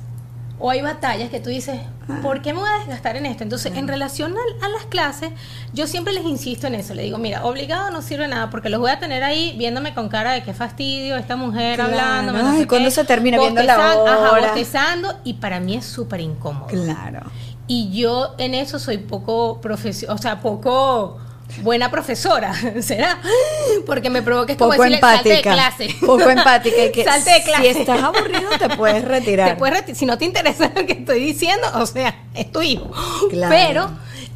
[0.64, 2.20] o hay batallas que tú dices, ah.
[2.22, 3.42] ¿por qué me voy a desgastar en esto?
[3.42, 5.31] Entonces, en relación a, las clases,
[5.74, 6.94] yo siempre les insisto en eso.
[6.94, 10.09] Le digo, mira, obligado no sirve nada porque los voy a tener ahí viéndome con
[10.09, 12.33] cara de qué fastidio esta mujer hablando.
[12.33, 14.40] No y cuando se termina viendo la hora.
[14.40, 16.68] bostezando y para mí es súper incómodo.
[16.68, 17.31] Claro.
[17.66, 21.18] Y yo en eso soy poco profesional, o sea, poco
[21.62, 23.19] buena profesora, ¿será?
[23.87, 25.97] Porque me provoca es como Poco empática, salte de clase.
[26.01, 27.75] Poco empática y que salte de clase.
[27.75, 29.51] si estás aburrido te puedes retirar.
[29.51, 29.97] Te puedes retirar.
[29.97, 32.90] Si no te interesa lo que estoy diciendo, o sea, es tu hijo.
[33.31, 33.55] Claro.
[33.55, 33.90] Pero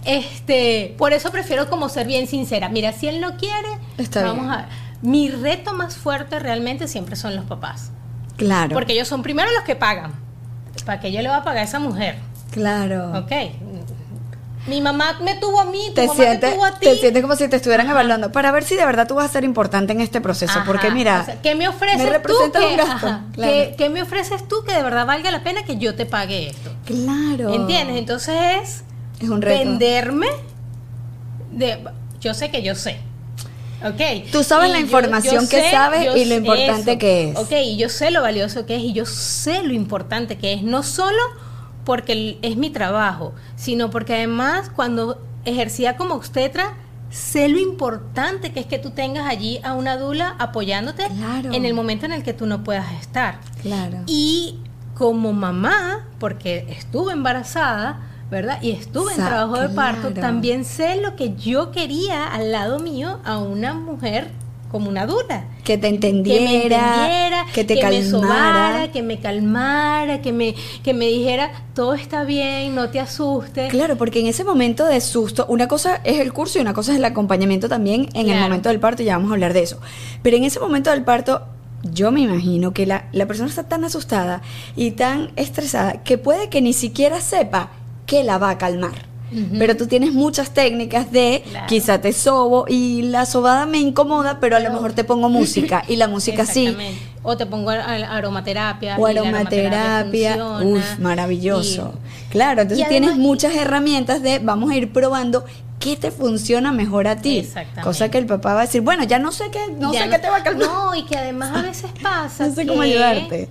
[0.05, 2.69] este, por eso prefiero como ser bien sincera.
[2.69, 3.69] Mira, si él no quiere,
[4.15, 4.69] vamos a
[5.03, 7.91] mi reto más fuerte realmente siempre son los papás.
[8.37, 8.75] Claro.
[8.75, 10.13] Porque ellos son primero los que pagan.
[10.85, 12.17] ¿Para qué yo le voy a pagar a esa mujer?
[12.51, 13.19] Claro.
[13.19, 13.33] Ok,
[14.67, 16.87] mi mamá me tuvo a mí, tu te mamá sientes, te tuvo a ti.
[16.87, 19.33] Te sientes como si te estuvieran evaluando para ver si de verdad tú vas a
[19.33, 20.61] ser importante en este proceso.
[20.67, 22.35] porque mira, ¿qué me ofreces tú?
[23.35, 26.49] Que, ¿qué, me ofreces tú que de verdad valga la pena que yo te pague
[26.49, 26.71] esto?
[26.85, 27.55] Claro.
[27.55, 27.97] ¿Entiendes?
[27.97, 28.83] Entonces
[29.21, 29.59] es un reto.
[29.59, 30.29] venderme
[31.53, 31.79] de
[32.21, 32.99] yo sé que yo sé.
[33.85, 34.31] Ok.
[34.33, 37.37] Tú sabes la información que sabes y lo importante que es.
[37.37, 40.63] Ok, y yo sé lo valioso que es y yo sé lo importante que es.
[40.63, 41.19] No solo
[41.89, 46.75] porque es mi trabajo, sino porque además cuando ejercía como obstetra,
[47.09, 51.05] sé lo importante que es que tú tengas allí a una dula apoyándote
[51.51, 53.41] en el momento en el que tú no puedas estar.
[53.63, 54.03] Claro.
[54.07, 54.59] Y
[54.99, 58.61] como mamá, porque estuve embarazada, ¿verdad?
[58.61, 63.19] Y estuve en trabajo de parto, también sé lo que yo quería al lado mío
[63.25, 64.31] a una mujer
[64.71, 65.47] como una dura.
[65.65, 68.81] Que te entendiera, que, te calmara.
[68.81, 73.71] Me que me calmara, que me, que me dijera, todo está bien, no te asustes.
[73.71, 76.93] Claro, porque en ese momento de susto, una cosa es el curso y una cosa
[76.93, 79.81] es el acompañamiento también en el momento del parto, ya vamos a hablar de eso.
[80.23, 81.43] Pero en ese momento del parto,
[81.83, 84.43] yo me imagino que la, la persona está tan asustada
[84.77, 87.71] y tan estresada que puede que ni siquiera sepa
[88.07, 89.08] que la va a calmar.
[89.59, 94.57] Pero tú tienes muchas técnicas de quizá te sobo y la sobada me incomoda, pero
[94.57, 96.77] a lo mejor te pongo música y la música sí.
[97.23, 98.97] O te pongo aromaterapia.
[98.97, 100.37] O aromaterapia.
[100.63, 101.95] Uf, maravilloso.
[102.31, 105.45] claro, entonces tienes muchas herramientas de vamos a ir probando
[105.79, 107.49] qué te funciona mejor a ti.
[107.83, 110.19] Cosa que el papá va a decir, bueno, ya no sé qué, no sé qué
[110.19, 110.67] te va a calmar.
[110.67, 112.47] No, y que además a veces pasa.
[112.47, 113.49] no sé cómo ayudarte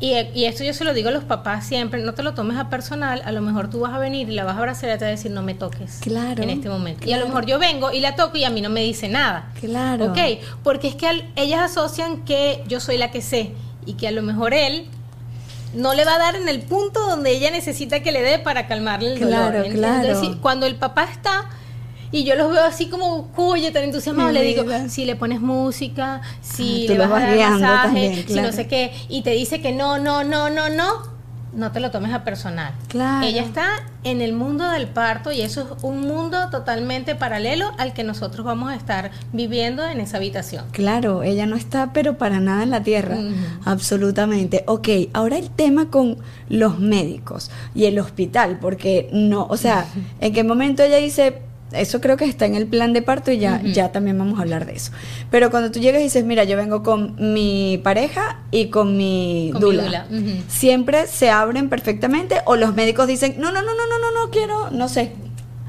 [0.00, 2.68] y, esto yo se lo digo a los papás siempre, no te lo tomes a
[2.68, 4.96] personal, a lo mejor tú vas a venir y la vas a abrazar y te
[4.98, 7.08] vas a decir no me toques claro, en este momento.
[7.08, 9.08] Y a lo mejor yo vengo y la toco y a mí no me dice
[9.08, 9.50] nada.
[9.60, 10.06] Claro.
[10.06, 10.18] Ok,
[10.62, 13.52] porque es que ellas asocian que yo soy la que sé
[13.86, 14.86] y que a lo mejor él
[15.74, 18.66] no le va a dar en el punto donde ella necesita que le dé para
[18.66, 19.72] calmarle el claro, dolor.
[19.72, 21.48] Claro, cuando el papá está
[22.14, 24.32] y yo los veo así como, cuye, tan entusiasmados.
[24.32, 28.68] Le digo, si le pones música, si le vas, a dar masaje, si no sé
[28.68, 30.92] qué, y te dice que no, no, no, no, no,
[31.54, 32.72] no te lo tomes a personal.
[32.86, 33.26] Claro.
[33.26, 33.66] Ella está
[34.04, 38.46] en el mundo del parto y eso es un mundo totalmente paralelo al que nosotros
[38.46, 40.66] vamos a estar viviendo en esa habitación.
[40.70, 43.18] Claro, ella no está pero para nada en la tierra.
[43.64, 44.62] Absolutamente.
[44.68, 49.86] Ok, ahora el tema con los médicos y el hospital, porque no, o sea,
[50.20, 51.42] ¿en qué momento ella dice
[51.76, 54.42] eso creo que está en el plan de parto y ya, ya también vamos a
[54.42, 54.92] hablar de eso.
[55.30, 59.52] Pero cuando tú llegas y dices, mira, yo vengo con mi pareja y con mi
[59.58, 60.06] dula,
[60.48, 64.30] siempre se abren perfectamente o los médicos dicen, no, no, no, no, no, no, no
[64.30, 65.12] quiero, no sé.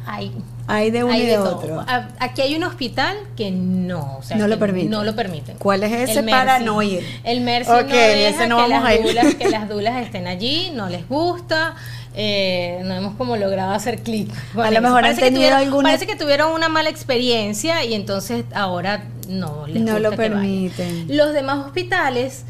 [0.06, 0.32] Ay,
[0.68, 1.86] Hay de uno y de, otro.
[2.20, 4.90] Aquí hay un hospital que no, no lo permite.
[4.90, 5.58] No lo permiten.
[5.58, 7.04] ¿Cuál es ese para no ir?
[7.24, 11.76] El Mercy no deja que, las dulas, que las dulas estén allí, no les gusta.
[12.18, 14.30] Eh, no hemos como logrado hacer clic.
[14.58, 15.90] a lo mejor parece, que tuvieron, alguna...
[15.90, 21.08] parece que tuvieron una mala experiencia y entonces ahora no les no lo permiten.
[21.10, 22.46] Los demás hospitales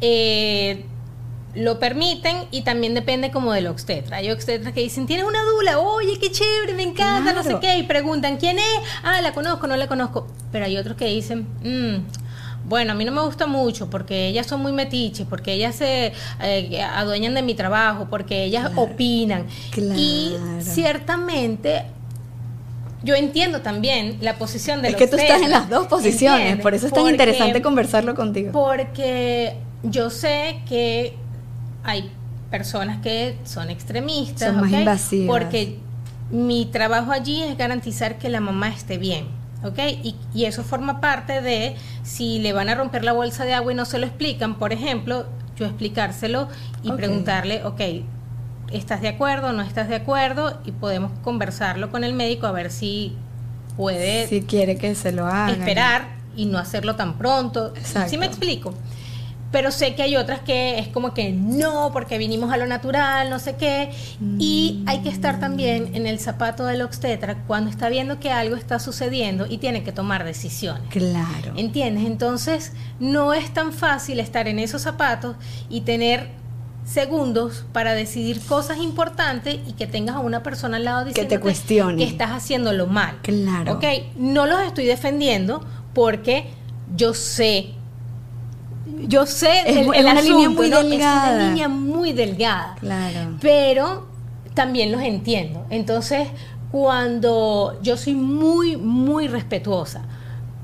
[0.00, 0.86] eh,
[1.54, 4.18] lo permiten y también depende como del obstetra.
[4.18, 7.78] Hay obstetras que dicen, tienes una dula, oye, qué chévere, me encanta, no sé qué,
[7.78, 8.80] y preguntan, ¿quién es?
[9.02, 10.28] Ah, la conozco, no la conozco.
[10.52, 12.04] Pero hay otros que dicen, mmm,
[12.68, 16.12] bueno, a mí no me gusta mucho porque ellas son muy metiches, porque ellas se
[16.40, 19.46] eh, adueñan de mi trabajo, porque ellas opinan.
[19.96, 21.84] Y ciertamente
[23.02, 26.74] yo entiendo también la posición de Es que tú estás en las dos posiciones, por
[26.74, 28.52] eso es tan interesante conversarlo contigo.
[28.52, 31.16] Porque yo sé que
[31.82, 32.10] hay
[32.50, 35.28] personas que son extremistas, son más invasivas.
[35.28, 35.78] Porque
[36.30, 39.26] mi trabajo allí es garantizar que la mamá esté bien.
[39.62, 39.78] ¿ok?
[40.02, 43.72] Y, y, eso forma parte de si le van a romper la bolsa de agua
[43.72, 46.48] y no se lo explican, por ejemplo, yo explicárselo
[46.82, 47.80] y preguntarle, ok,
[48.72, 49.52] ¿estás de acuerdo?
[49.52, 50.58] ¿No estás de acuerdo?
[50.64, 53.14] Y podemos conversarlo con el médico a ver si
[53.76, 54.26] puede...
[54.26, 55.52] Si quiere que se lo haga.
[55.52, 57.74] Esperar y no hacerlo tan pronto.
[58.08, 58.74] ¿Sí me explico?
[59.50, 63.30] Pero sé que hay otras que es como que no, porque vinimos a lo natural,
[63.30, 63.90] no sé qué,
[64.38, 68.56] y hay que estar también en el zapato del obstetra cuando está viendo que algo
[68.56, 70.88] está sucediendo y tiene que tomar decisiones.
[70.90, 71.52] Claro.
[71.56, 72.04] ¿Entiendes?
[72.04, 75.36] Entonces, no es tan fácil estar en esos zapatos
[75.68, 76.28] y tener
[76.84, 81.36] segundos para decidir cosas importantes y que tengas a una persona al lado diciendo que
[81.36, 83.18] te cuestione que estás haciéndolo mal.
[83.22, 83.74] Claro.
[83.74, 83.84] Ok,
[84.16, 86.50] no los estoy defendiendo porque
[86.96, 87.74] yo sé
[89.06, 91.28] yo sé es, el, una línea muy delgada.
[91.28, 92.76] Es una línea muy delgada.
[92.80, 93.36] Claro.
[93.40, 94.08] Pero
[94.54, 95.66] también los entiendo.
[95.70, 96.28] Entonces,
[96.70, 100.02] cuando yo soy muy, muy respetuosa,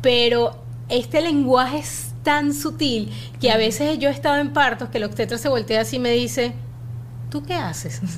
[0.03, 0.57] pero
[0.89, 5.05] este lenguaje es tan sutil que a veces yo he estado en partos que el
[5.05, 6.53] obstetra se voltea así y me dice,
[7.31, 8.01] ¿tú qué haces?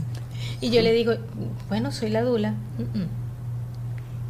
[0.60, 1.12] Y yo le digo,
[1.68, 2.54] bueno, soy la dula.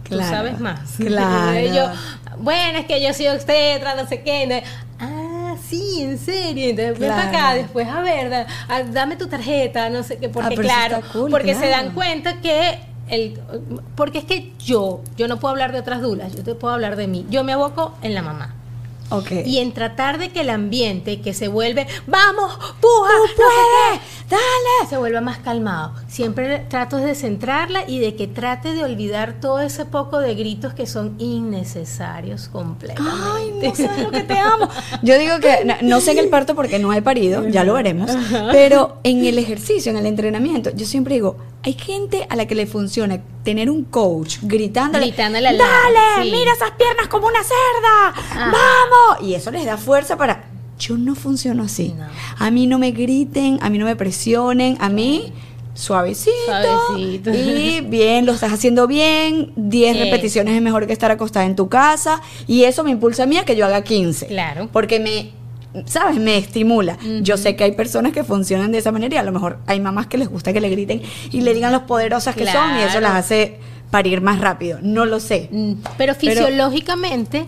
[0.08, 0.80] Tú sabes más.
[0.98, 1.92] Claro.
[2.38, 4.62] bueno, es que yo soy obstetra, no sé qué.
[4.98, 5.27] Ah,
[5.68, 6.70] sí, en serio.
[6.70, 8.46] Entonces, ven para acá después, a ver,
[8.92, 12.78] dame tu tarjeta, no sé qué, porque ah, claro, porque se dan cuenta que
[13.08, 13.40] el,
[13.94, 16.96] porque es que yo, yo no puedo hablar de otras dudas, yo te puedo hablar
[16.96, 17.26] de mí.
[17.30, 18.54] Yo me aboco en la mamá.
[19.46, 23.42] Y en tratar de que el ambiente que se vuelve, vamos, puja, Tú
[24.28, 25.94] dale, se vuelva más calmado.
[26.08, 30.74] Siempre trato de centrarla y de que trate de olvidar todo ese poco de gritos
[30.74, 33.18] que son innecesarios completamente.
[33.22, 34.68] Ay, no sabes lo que te amo.
[35.02, 38.10] Yo digo que no sé en el parto porque no he parido, ya lo veremos,
[38.52, 42.54] pero en el ejercicio, en el entrenamiento, yo siempre digo, hay gente a la que
[42.54, 49.22] le funciona tener un coach gritándole, gritándole dale, mira esas piernas como una cerda, vamos,
[49.22, 50.44] y eso les da fuerza para
[50.78, 51.94] yo no funciono así.
[52.38, 55.32] A mí no me griten, a mí no me presionen, a mí
[55.74, 57.30] suavecito, suavecito.
[57.32, 61.68] y bien, lo estás haciendo bien, 10 repeticiones es mejor que estar acostada en tu
[61.68, 62.20] casa.
[62.46, 64.26] Y eso me impulsa a mí a que yo haga 15.
[64.26, 64.68] Claro.
[64.72, 65.32] Porque me
[65.86, 66.18] ¿sabes?
[66.18, 66.98] Me estimula.
[67.22, 69.80] Yo sé que hay personas que funcionan de esa manera y a lo mejor hay
[69.80, 72.82] mamás que les gusta que le griten y le digan los poderosas que son y
[72.82, 73.58] eso las hace
[73.90, 74.78] parir más rápido.
[74.82, 75.48] No lo sé.
[75.50, 77.46] Mm, pero fisiológicamente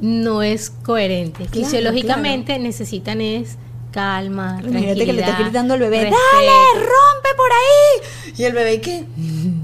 [0.00, 1.46] no es coherente.
[1.46, 3.56] fisiológicamente necesitan es
[3.92, 6.12] calma, Imagínate que le esté gritando al bebé, dale,
[6.74, 8.32] rompe por ahí.
[8.36, 9.04] Y el bebé, ¿qué?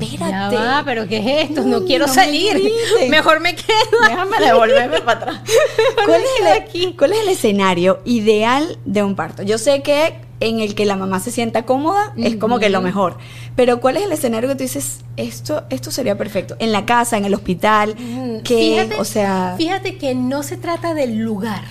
[0.00, 0.54] Espérate.
[0.54, 1.62] Ya pero ¿qué es esto?
[1.62, 2.70] No, quiero salir.
[3.08, 4.00] Mejor me quedo.
[4.06, 5.40] Déjame devolverme para atrás.
[6.04, 6.94] ¿Cuál es, el, aquí?
[6.96, 9.42] ¿Cuál es el escenario ideal de un parto?
[9.42, 12.80] Yo sé que en el que la mamá se sienta cómoda es como que lo
[12.80, 13.16] mejor.
[13.56, 16.54] Pero ¿cuál es el escenario que tú dices, esto, esto sería perfecto?
[16.58, 17.96] En la casa, en el hospital,
[18.44, 19.54] que, o sea...
[19.56, 21.64] Fíjate que no se trata del lugar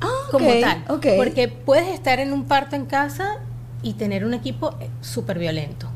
[0.00, 0.84] ah, como tal.
[1.16, 3.38] Porque puedes estar en un parto en casa
[3.82, 5.88] y tener un equipo eh, súper violento.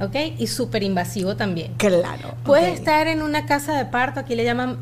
[0.00, 0.14] ¿Ok?
[0.38, 1.74] Y súper invasivo también.
[1.78, 2.34] Claro.
[2.44, 4.78] Puedes estar en una casa de parto, aquí le llaman,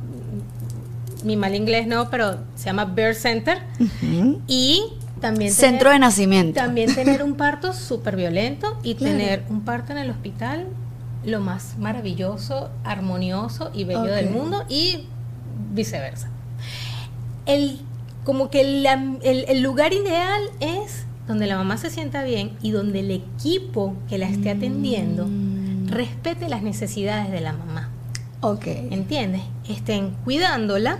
[1.22, 3.62] mi mal inglés no, pero se llama Birth Center.
[4.48, 4.82] Y
[5.20, 6.60] también Centro de nacimiento.
[6.60, 10.66] También tener un parto súper violento y tener un parto en el hospital
[11.24, 15.06] lo más maravilloso, armonioso y bello del mundo y
[15.72, 16.28] viceversa.
[17.46, 17.80] El
[18.24, 23.10] como que el, lugar ideal es donde la mamá se sienta bien y donde el
[23.10, 25.88] equipo que la esté atendiendo mm.
[25.88, 27.90] respete las necesidades de la mamá.
[28.40, 28.66] Ok.
[28.66, 29.42] ¿Entiendes?
[29.68, 30.98] Estén cuidándola,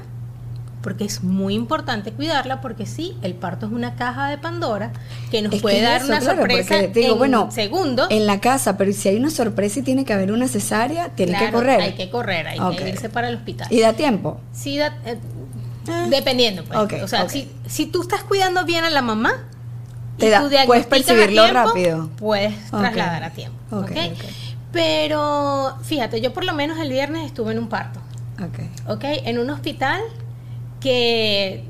[0.83, 4.93] porque es muy importante cuidarla, porque sí, el parto es una caja de Pandora
[5.31, 8.07] que nos puede dar una sorpresa digo, en bueno, segundo.
[8.11, 11.37] En la casa, pero si hay una sorpresa y tiene que haber una cesárea, tiene
[11.39, 11.81] que correr.
[11.81, 13.67] Hay que correr, hay que irse para el hospital.
[13.71, 14.41] ¿Y da tiempo?
[14.53, 15.19] Sí, da, eh,
[16.09, 16.65] dependiendo.
[16.65, 17.03] Pues.
[17.03, 19.45] o sea, si, si tú estás cuidando bien a la mamá,
[20.19, 22.09] te da, puedes percibirlo rápido.
[22.17, 23.59] Puedes trasladar a tiempo.
[23.71, 24.17] Okay,
[24.73, 28.01] Pero fíjate, yo por lo menos el viernes estuve en un parto.
[28.89, 29.05] Ok.
[29.05, 30.01] En un hospital
[30.81, 31.65] que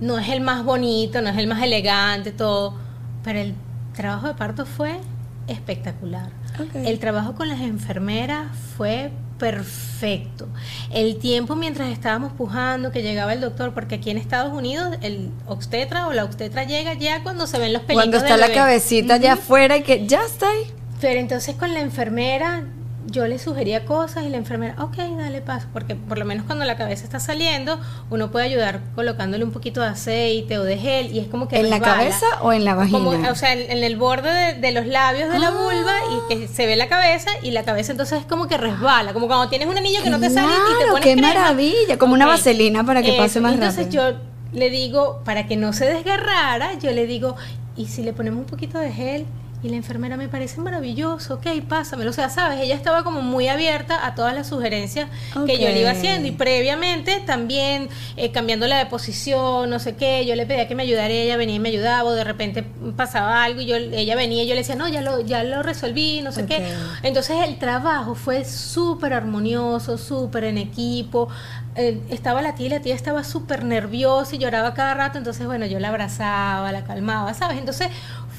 [0.00, 2.74] no es el más bonito, no es el más elegante, todo.
[3.22, 3.54] Pero el
[3.94, 4.98] trabajo de parto fue
[5.46, 6.30] espectacular.
[6.74, 8.46] El trabajo con las enfermeras
[8.76, 10.48] fue perfecto.
[10.90, 15.30] El tiempo mientras estábamos pujando, que llegaba el doctor, porque aquí en Estados Unidos el
[15.46, 19.16] obstetra o la obstetra llega ya cuando se ven los pelitos Cuando está la cabecita
[19.16, 20.72] ya afuera y que ya está ahí.
[21.00, 22.64] Pero entonces con la enfermera
[23.06, 26.64] yo le sugería cosas y la enfermera, ok, dale paso, porque por lo menos cuando
[26.64, 27.78] la cabeza está saliendo,
[28.10, 31.56] uno puede ayudar colocándole un poquito de aceite o de gel y es como que...
[31.56, 33.30] ¿En la cabeza o en la vagina?
[33.30, 35.50] o sea, en, el borde de, los labios de la ah.
[35.50, 39.12] vulva y que se ve la cabeza y la cabeza entonces es como que resbala,
[39.12, 42.14] como cuando tienes un anillo que no te sale y te pones qué maravilla, como
[42.14, 43.68] una vaselina para que pase más rápido.
[43.68, 44.18] Entonces yo
[44.52, 47.36] le digo, para que no se desgarrara, yo le digo,
[47.76, 49.26] ¿y si le ponemos un poquito de gel?
[49.64, 52.10] Y la enfermera me parece maravilloso, ok, pásamelo.
[52.10, 55.08] O sea, sabes, ella estaba como muy abierta a todas las sugerencias
[55.46, 56.28] que yo le iba haciendo.
[56.28, 60.82] Y previamente también eh, cambiándola de posición, no sé qué, yo le pedía que me
[60.82, 62.62] ayudara, ella venía y me ayudaba, o de repente
[62.94, 65.62] pasaba algo y yo, ella venía y yo le decía, no, ya lo, ya lo
[65.62, 66.62] resolví, no sé qué.
[67.02, 71.30] Entonces el trabajo fue súper armonioso, súper en equipo.
[71.76, 75.44] Eh, estaba la tía y la tía estaba súper nerviosa y lloraba cada rato, entonces
[75.46, 77.58] bueno, yo la abrazaba, la calmaba, ¿sabes?
[77.58, 77.88] Entonces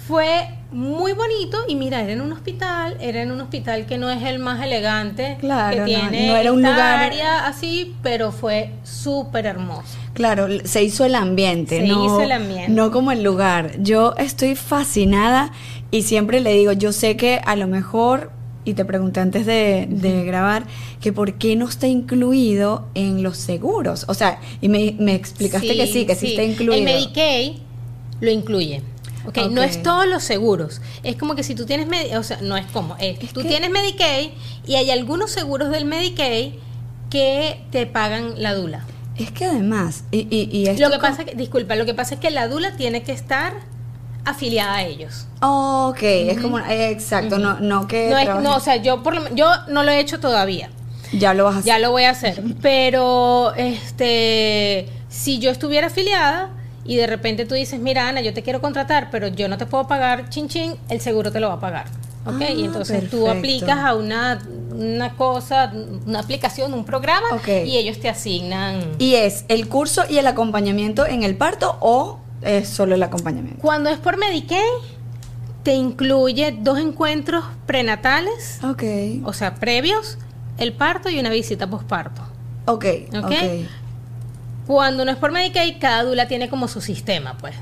[0.08, 4.10] fue muy bonito y mira, era en un hospital, era en un hospital que no
[4.10, 9.46] es el más elegante que tiene no, era un lugar área así, pero fue súper
[9.46, 9.98] hermoso.
[10.14, 12.72] Claro, se hizo el ambiente, se no, hizo el ambiente.
[12.72, 13.72] no como el lugar.
[13.80, 15.52] Yo estoy fascinada
[15.92, 18.32] y siempre le digo, yo sé que a lo mejor
[18.64, 19.88] y te pregunté antes de,
[20.26, 20.66] grabar
[21.00, 24.06] que por qué no está incluido en los seguros.
[24.08, 26.74] O sea, y me, explicaste que sí, que sí, está incluido.
[26.74, 27.54] El Medicaid
[28.20, 28.82] lo incluye.
[29.28, 30.82] Okay, no es todos los seguros.
[31.04, 34.32] Es como que si tú tienes, o sea, no es como, es, tú tienes Medicaid
[34.66, 36.54] y hay algunos seguros del Medicaid
[37.10, 38.86] que te pagan la dula.
[39.18, 42.32] Es que además, y, y, lo que pasa, que, disculpa, lo que pasa es que
[42.32, 43.54] la dula tiene que estar
[44.26, 45.28] afiliada a ellos.
[45.42, 48.10] ok, es como, eh, exacto, no, no que...
[48.10, 50.70] No, no, o sea, yo, por lo, yo no lo he hecho todavía.
[51.14, 51.68] Ya lo vas a hacer.
[51.68, 56.50] Ya lo voy a hacer, pero este, si yo estuviera afiliada
[56.86, 59.66] y de repente tú dices, mira Ana, yo te quiero contratar, pero yo no te
[59.66, 61.86] puedo pagar chin chin, el seguro te lo va a pagar.
[62.28, 62.42] ¿Ok?
[62.42, 65.72] y ah, entonces tú aplicas a una, una cosa,
[66.08, 68.84] una aplicación, un programa y ellos te asignan.
[68.98, 73.62] ¿Y es el curso y el acompañamiento en el parto o es solo el acompañamiento?
[73.62, 74.60] Cuando es por Medicaid,
[75.62, 78.60] te incluye dos encuentros prenatales.
[78.64, 78.84] Ok.
[79.24, 80.18] O sea, previos,
[80.58, 82.24] el parto y una visita posparto.
[82.66, 82.86] Ok.
[83.16, 83.26] Ok.
[83.26, 83.68] okay.
[84.68, 87.56] Cuando no es por Medicaid, cada dula tiene como su sistema, pues.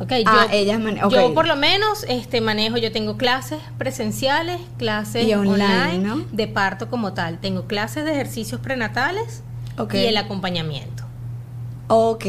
[0.00, 5.34] Okay, ah, yo, ellas yo por lo menos este manejo, yo tengo clases presenciales, clases
[5.34, 7.38] online, de parto como tal.
[7.38, 9.42] Tengo clases de ejercicios prenatales
[9.92, 11.04] y el acompañamiento.
[11.88, 12.26] Ok.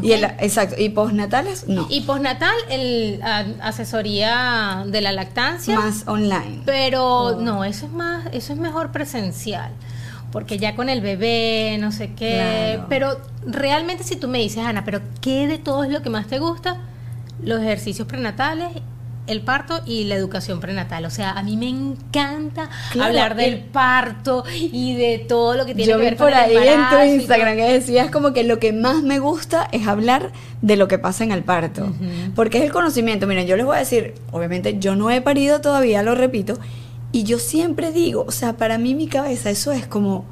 [0.00, 0.76] Y el, exacto.
[0.78, 1.68] ¿Y postnatales?
[1.68, 1.86] No.
[1.90, 3.20] Y postnatal, el
[3.60, 5.78] asesoría de la lactancia.
[5.78, 6.62] Más online.
[6.64, 7.40] Pero oh.
[7.40, 9.72] no, eso es más, eso es mejor presencial
[10.34, 14.84] porque ya con el bebé, no sé qué, pero realmente si tú me dices, Ana,
[14.84, 16.78] pero ¿qué de todo es lo que más te gusta?
[17.40, 18.72] Los ejercicios prenatales
[19.28, 21.04] el parto y la educación prenatal.
[21.04, 22.68] O sea, a mí me encanta
[23.00, 27.14] hablar del parto y de todo lo que tiene que ver por ahí en tu
[27.14, 30.98] Instagram que decías como que lo que más me gusta es hablar de lo que
[30.98, 31.92] pasa en el parto.
[32.34, 33.28] Porque es el conocimiento.
[33.28, 36.58] Miren, yo les voy a decir, obviamente yo no he parido todavía, lo repito,
[37.14, 40.24] y yo siempre digo, o sea, para mí mi cabeza eso es como,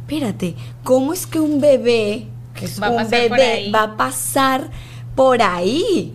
[0.00, 4.70] espérate, ¿cómo es que un bebé, que es un bebé, va a pasar
[5.14, 6.12] por ahí.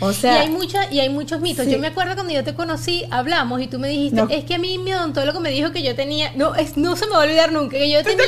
[0.00, 1.66] O sea, y hay mucha, y hay muchos mitos.
[1.66, 4.58] Yo me acuerdo cuando yo te conocí, hablamos y tú me dijiste, es que a
[4.58, 7.24] mí mi odontólogo me dijo que yo tenía, no, es, no se me va a
[7.24, 8.26] olvidar nunca, que yo tenía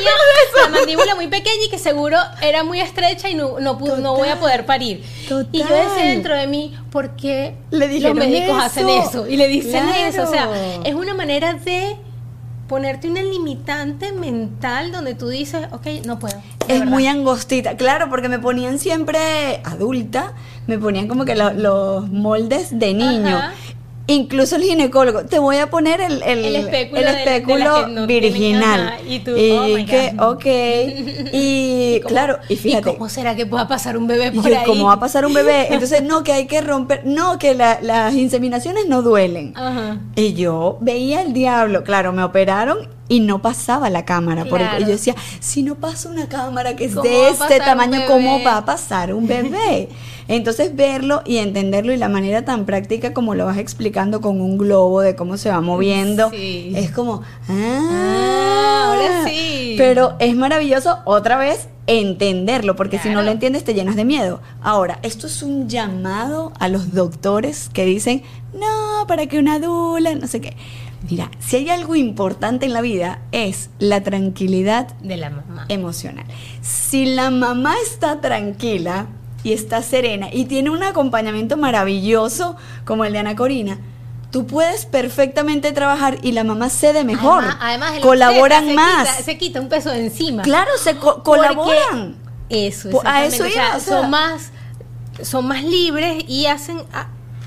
[0.63, 4.29] la mandíbula muy pequeña y que seguro era muy estrecha y no, no, no voy
[4.29, 5.03] a poder parir.
[5.53, 9.27] Y yo decía dentro de mí, ¿por qué los médicos hacen eso?
[9.29, 10.23] Y le dicen eso.
[10.23, 10.49] O sea,
[10.85, 11.97] es una manera de
[12.69, 16.43] ponerte una limitante mental donde tú dices, ok, no puedo.
[16.69, 20.35] Es muy angostita, claro, porque me ponían siempre adulta,
[20.67, 23.41] me ponían como que los moldes de niño.
[24.09, 28.99] Incluso el ginecólogo, te voy a poner el, el, espéculo, virginal.
[29.05, 30.47] y tú, y oh que, ok.
[31.33, 32.95] Y, claro, y fíjate.
[32.95, 34.65] ¿Cómo será que pueda pasar un bebé por ahí?
[34.65, 35.73] ¿Cómo va a pasar un bebé?
[35.73, 39.55] Entonces, no, que hay que romper, no, que las inseminaciones no duelen.
[40.15, 44.45] Y yo veía el diablo, claro, me operaron y no pasaba la cámara.
[44.49, 48.59] Porque yo decía, si no pasa una cámara que es de este tamaño, ¿cómo va
[48.59, 49.89] a pasar un bebé?
[50.29, 54.59] Entonces verlo y entenderlo y la manera tan práctica como lo vas explicando con un
[54.59, 59.77] globo de cómo se va moviendo, es como, ah, ah, ahora sí.
[59.79, 64.41] Pero es maravilloso otra vez entenderlo, porque si no lo entiendes te llenas de miedo.
[64.63, 70.13] Ahora, esto es un llamado a los doctores que dicen, no, para que una dula,
[70.17, 70.57] no sé qué
[71.09, 76.27] Mira, si hay algo importante en la vida es la tranquilidad de la mamá emocional.
[76.63, 79.07] Si la mamá está tranquila
[79.45, 83.79] y está serena y tiene un acompañamiento maravilloso como el de Ana Corina,
[84.31, 87.45] tú puedes perfectamente trabajar y la mamá cede mejor.
[87.61, 89.09] Además, colaboran más.
[89.25, 90.43] se quita un peso de encima.
[90.43, 92.17] Claro, se colaboran.
[92.49, 93.45] Eso, a eso
[93.81, 94.53] son más
[95.23, 96.79] son más libres y hacen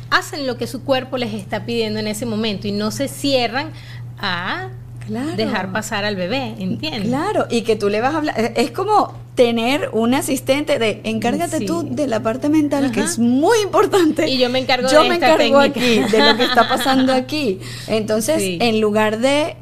[0.10, 3.72] hacen lo que su cuerpo les está pidiendo en ese momento y no se cierran
[4.18, 4.70] a
[5.36, 7.08] dejar pasar al bebé, ¿entiendes?
[7.08, 11.62] Claro, y que tú le vas a hablar, es como tener un asistente de encárgate
[11.62, 14.30] tú de la parte mental que es muy importante.
[14.30, 17.60] Y yo me encargo yo me encargo aquí de lo que está pasando aquí.
[17.88, 19.56] Entonces, en lugar de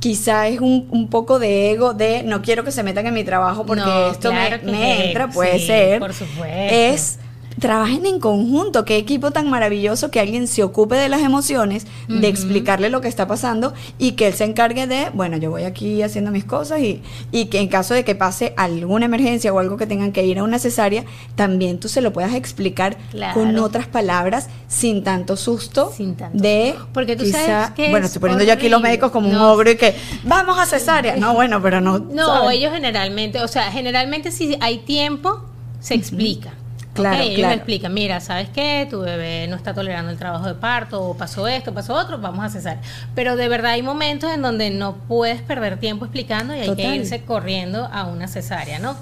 [0.00, 3.24] quizá es un, un, poco de ego de no quiero que se metan en mi
[3.24, 5.98] trabajo porque esto me, entra, puede ser.
[5.98, 6.44] Por supuesto.
[6.46, 7.18] Es
[7.58, 8.84] trabajen en conjunto.
[8.84, 13.08] Qué equipo tan maravilloso que alguien se ocupe de las emociones, de explicarle lo que
[13.08, 16.80] está pasando y que él se encargue de, bueno, yo voy aquí haciendo mis cosas
[16.80, 20.24] y, y que en caso de que pase alguna emergencia o algo que tengan que
[20.24, 22.96] ir a una cesárea, también tú se lo puedas explicar
[23.32, 26.42] con otras palabras sin tanto susto sin tanto.
[26.42, 29.70] de porque tú sabes que bueno estoy poniendo yo aquí los médicos como un ogro
[29.70, 29.94] y que
[30.24, 34.78] vamos a cesárea no bueno pero no no ellos generalmente o sea generalmente si hay
[34.78, 35.44] tiempo
[35.80, 36.54] se explica
[36.94, 38.86] Claro, okay, ellos me explican, mira, ¿sabes qué?
[38.88, 42.44] Tu bebé no está tolerando el trabajo de parto, o pasó esto, pasó otro, vamos
[42.44, 42.78] a cesar.
[43.16, 46.94] Pero de verdad hay momentos en donde no puedes perder tiempo explicando y hay que
[46.94, 48.96] irse corriendo a una cesárea, ¿no?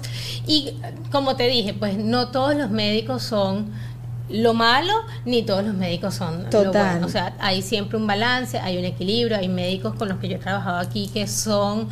[0.47, 0.73] Y
[1.11, 3.71] como te dije, pues no todos los médicos son
[4.29, 4.93] lo malo,
[5.25, 6.65] ni todos los médicos son Total.
[6.65, 7.05] lo bueno.
[7.07, 10.37] O sea, hay siempre un balance, hay un equilibrio, hay médicos con los que yo
[10.37, 11.89] he trabajado aquí que son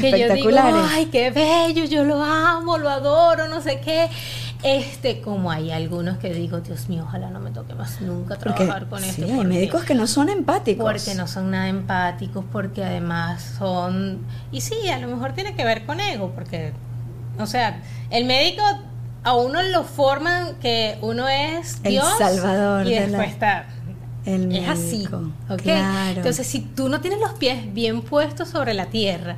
[0.00, 0.50] que yo digo,
[0.90, 4.08] ay, qué bello, yo lo amo, lo adoro, no sé qué.
[4.62, 8.86] Este, como hay algunos que digo, Dios mío, ojalá no me toque más nunca trabajar
[8.86, 9.26] con esto.
[9.26, 10.84] Sí, hay médicos que no son empáticos.
[10.84, 14.24] Porque no son nada empáticos, porque además son.
[14.52, 16.72] Y sí, a lo mejor tiene que ver con ego, porque,
[17.38, 18.62] o sea, el médico
[19.24, 22.06] a uno lo forman que uno es Dios.
[22.20, 22.86] El salvador.
[22.86, 23.66] Y después está.
[24.24, 25.08] El es así.
[25.48, 29.36] Entonces, si tú no tienes los pies bien puestos sobre la tierra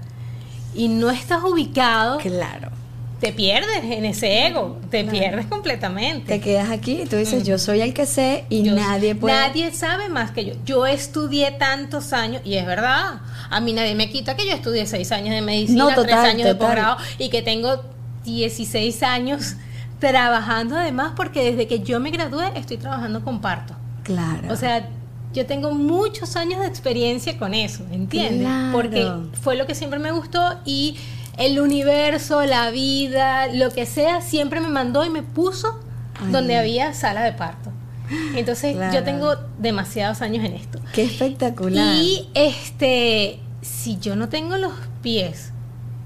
[0.75, 2.19] y no estás ubicado.
[2.19, 2.84] Claro
[3.25, 6.27] te pierdes en ese ego, te pierdes completamente.
[6.27, 9.35] Te quedas aquí y tú dices, yo soy el que sé y nadie puede.
[9.35, 10.53] Nadie sabe más que yo.
[10.67, 13.23] Yo estudié tantos años y es verdad.
[13.49, 16.55] A mí nadie me quita que yo estudié seis años de medicina, tres años de
[16.55, 17.83] posgrado y que tengo
[18.25, 19.55] 16 años
[20.01, 23.75] trabajando además porque desde que yo me gradué estoy trabajando con parto.
[24.03, 24.53] Claro.
[24.53, 24.87] O sea,
[25.33, 28.49] yo tengo muchos años de experiencia con eso, ¿entiendes?
[28.71, 29.11] Porque
[29.41, 30.97] fue lo que siempre me gustó y
[31.39, 35.81] el universo, la vida, lo que sea, siempre me mandó y me puso
[36.31, 37.73] donde había sala de parto.
[38.37, 40.79] Entonces yo tengo demasiados años en esto.
[40.93, 41.97] Qué espectacular.
[41.97, 44.73] Y este, si yo no tengo los
[45.03, 45.53] pies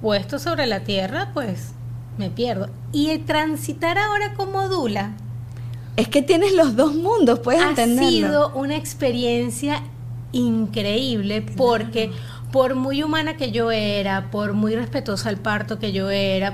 [0.01, 1.73] puestos sobre la tierra, pues
[2.17, 2.69] me pierdo.
[2.93, 5.13] Y transitar ahora como Dula.
[5.97, 8.07] Es que tienes los dos mundos, puedes entenderlo.
[8.07, 9.83] Ha sido una experiencia
[10.31, 12.13] increíble porque
[12.53, 16.53] por muy humana que yo era, por muy respetuosa al parto que yo era,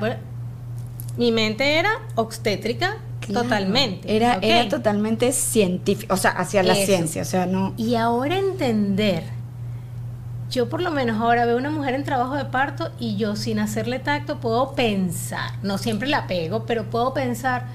[1.16, 2.98] mi mente era obstétrica
[3.32, 4.14] totalmente.
[4.14, 7.72] Era, era totalmente científica, o sea, hacia la ciencia, o sea, no.
[7.76, 9.22] Y ahora entender,
[10.50, 13.58] yo por lo menos ahora veo una mujer en trabajo de parto y yo sin
[13.60, 17.66] hacerle tacto puedo pensar, no siempre la pego, pero puedo pensar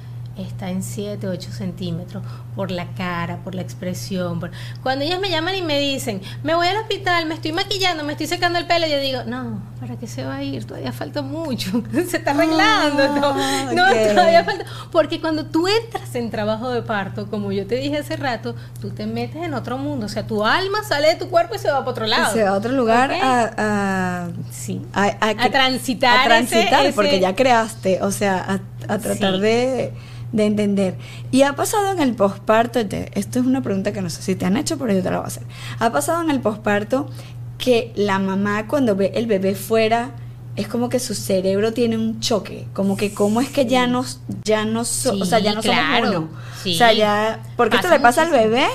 [0.43, 2.23] está en 7, 8 centímetros,
[2.55, 4.39] por la cara, por la expresión.
[4.83, 8.13] Cuando ellas me llaman y me dicen, me voy al hospital, me estoy maquillando, me
[8.13, 10.65] estoy secando el pelo, yo digo, no, ¿para qué se va a ir?
[10.65, 13.07] Todavía falta mucho, se está arreglando.
[13.15, 13.33] no,
[13.73, 13.83] no
[14.13, 14.65] todavía falta.
[14.91, 18.89] Porque cuando tú entras en trabajo de parto, como yo te dije hace rato, tú
[18.89, 21.69] te metes en otro mundo, o sea, tu alma sale de tu cuerpo y se
[21.69, 22.33] va para otro lado.
[22.33, 24.81] se va a otro lugar a, sí.
[24.93, 26.19] a, transitar.
[26.19, 29.93] A transitar, porque ya creaste, o sea, a, tratar de
[30.31, 30.95] de entender.
[31.31, 34.45] Y ha pasado en el posparto, esto es una pregunta que no sé si te
[34.45, 35.43] han hecho, pero yo te la voy a hacer.
[35.79, 37.09] Ha pasado en el posparto
[37.57, 40.11] que la mamá cuando ve el bebé fuera
[40.55, 44.03] es como que su cerebro tiene un choque, como que cómo es que ya no
[44.43, 46.29] ya no o sea, ya no somos uno.
[46.65, 48.65] O sea, ya porque esto le pasa al bebé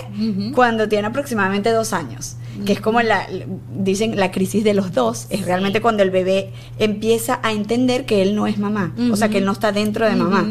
[0.55, 3.26] cuando tiene aproximadamente dos años que es como la,
[3.76, 8.22] dicen, la crisis de los dos, es realmente cuando el bebé empieza a entender que
[8.22, 10.46] él no es mamá, o sea, que él no está dentro de mamá.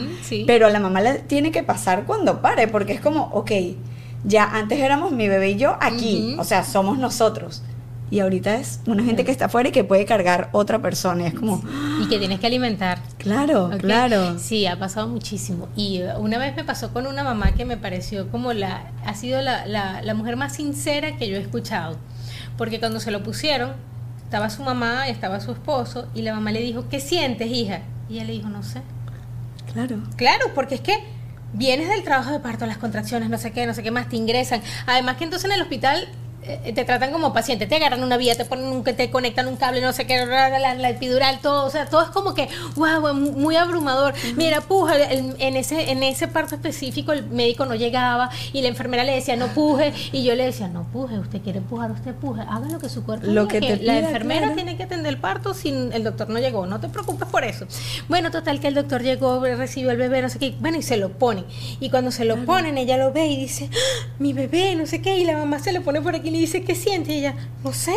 [0.47, 3.51] Pero a la mamá le tiene que pasar cuando pare, porque es como, ok,
[4.26, 7.62] ya antes éramos mi bebé y yo aquí, o sea, somos nosotros
[8.14, 11.26] y ahorita es una gente que está afuera y que puede cargar otra persona.
[11.26, 11.64] es como...
[11.99, 13.01] Y que tienes que alimentar.
[13.18, 14.38] Claro, claro.
[14.38, 15.68] Sí, ha pasado muchísimo.
[15.76, 18.91] Y uh, una vez me pasó con una mamá que me pareció como la...
[19.03, 21.97] Ha sido la, la, mujer más sincera que yo he escuchado.
[22.55, 23.72] Porque cuando se lo pusieron,
[24.24, 27.82] estaba su mamá, estaba su esposo, y la mamá le dijo, ¿qué sientes, hija?
[28.09, 28.84] Y ella le dijo, no sé.
[29.74, 29.97] Claro.
[30.18, 30.99] Claro, porque es que
[31.53, 34.18] vienes del trabajo de parto, las contracciones, no sé qué, no sé qué más, te
[34.18, 34.61] ingresan.
[34.86, 36.22] Además que entonces en el hospital eh,
[36.64, 39.82] te tratan como paciente, te agarran una vía, te ponen un, te conectan un cable,
[39.82, 44.14] no sé qué, la, epidural, todo, o sea, todo es como que, wow, muy abrumador.
[44.36, 49.04] Mira, puja, en ese en ese parto específico el médico no llegaba y la enfermera
[49.04, 52.41] le decía, no puje, y yo le decía, no puje, usted quiere pujar, usted puje,
[52.41, 55.70] haga lo que su cuerpo lo que, La enfermera tiene que atender el parto si
[55.70, 57.66] el doctor no llegó, no te preocupes por eso.
[58.08, 60.98] Bueno, total que el doctor llegó, recibió el bebé, no sé qué, bueno, y se
[60.98, 61.46] lo ponen.
[61.80, 65.02] Y cuando se lo ponen, ella lo ve y dice, ¡Ah, mi bebé, no sé
[65.02, 67.14] qué, y la mamá se lo pone por aquí le dice, ¿qué siente?
[67.14, 67.96] Y ella, no sé.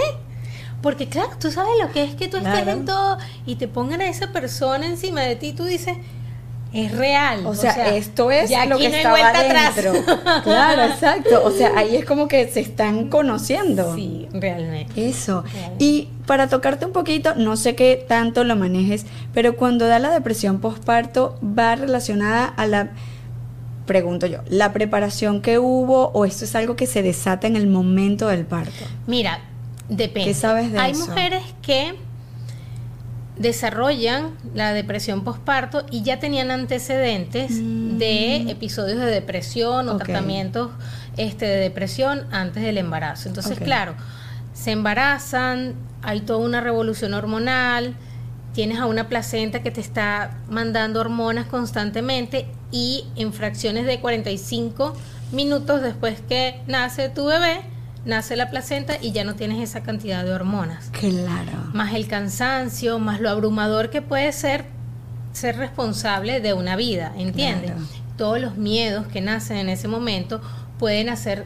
[0.83, 4.01] Porque claro, tú sabes lo que es que tú estés en todo y te pongan
[4.01, 5.97] a esa persona encima de ti, tú dices,
[6.73, 7.47] es real.
[7.47, 9.93] O sea, esto es lo que no estaba dentro.
[10.45, 11.43] claro, exacto.
[11.45, 13.95] O sea, ahí es como que se están conociendo.
[13.95, 15.09] Sí, realmente.
[15.09, 15.45] Eso.
[15.79, 20.11] Y para tocarte un poquito, no sé qué tanto lo manejes, pero cuando da la
[20.11, 22.91] depresión postparto va relacionada a la
[23.87, 27.67] pregunto yo, ¿la preparación que hubo o esto es algo que se desata en el
[27.67, 28.85] momento del parto?
[29.07, 29.41] Mira,
[29.89, 30.31] depende.
[30.31, 31.95] ¿Qué sabes de Hay mujeres que
[33.39, 37.99] desarrollan la depresión postparto y ya tenían antecedentes mm.
[37.99, 40.71] de episodios de depresión o tratamientos
[41.17, 43.29] este, de depresión antes del embarazo.
[43.29, 43.95] Entonces, claro,
[44.55, 47.95] se embarazan, hay toda una revolución hormonal,
[48.55, 54.95] tienes a una placenta que te está mandando hormonas constantemente y en fracciones de 45
[55.33, 57.61] minutos después que nace tu bebé,
[58.05, 60.91] nace la placenta y ya no tienes esa cantidad de hormonas.
[60.91, 61.71] Claro.
[61.73, 64.77] Más el cansancio, más lo abrumador que puede ser
[65.37, 67.73] ser responsable de una vida, ¿entiendes?
[68.17, 70.41] Todos los miedos que nacen en ese momento
[70.79, 71.45] pueden hacer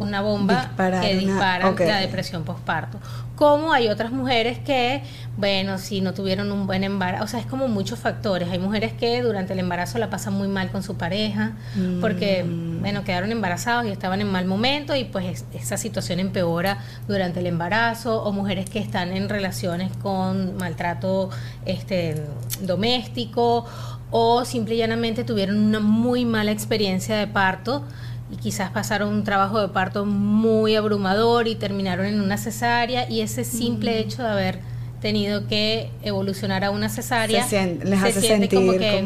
[0.00, 0.70] una bomba
[1.02, 2.98] que dispara la depresión postparto.
[3.36, 5.02] Como hay otras mujeres que,
[5.36, 8.48] bueno, si no tuvieron un buen embarazo, o sea, es como muchos factores.
[8.50, 11.52] Hay mujeres que durante el embarazo la pasan muy mal con su pareja,
[12.00, 12.80] porque, mm.
[12.80, 17.46] bueno, quedaron embarazados y estaban en mal momento y pues esa situación empeora durante el
[17.46, 21.30] embarazo, o mujeres que están en relaciones con maltrato
[21.64, 22.22] este,
[22.62, 23.66] doméstico,
[24.10, 27.84] o simple y llanamente tuvieron una muy mala experiencia de parto
[28.30, 33.20] y quizás pasaron un trabajo de parto muy abrumador y terminaron en una cesárea y
[33.20, 34.60] ese simple hecho de haber
[35.00, 39.02] tenido que evolucionar a una cesárea les hace sentir como que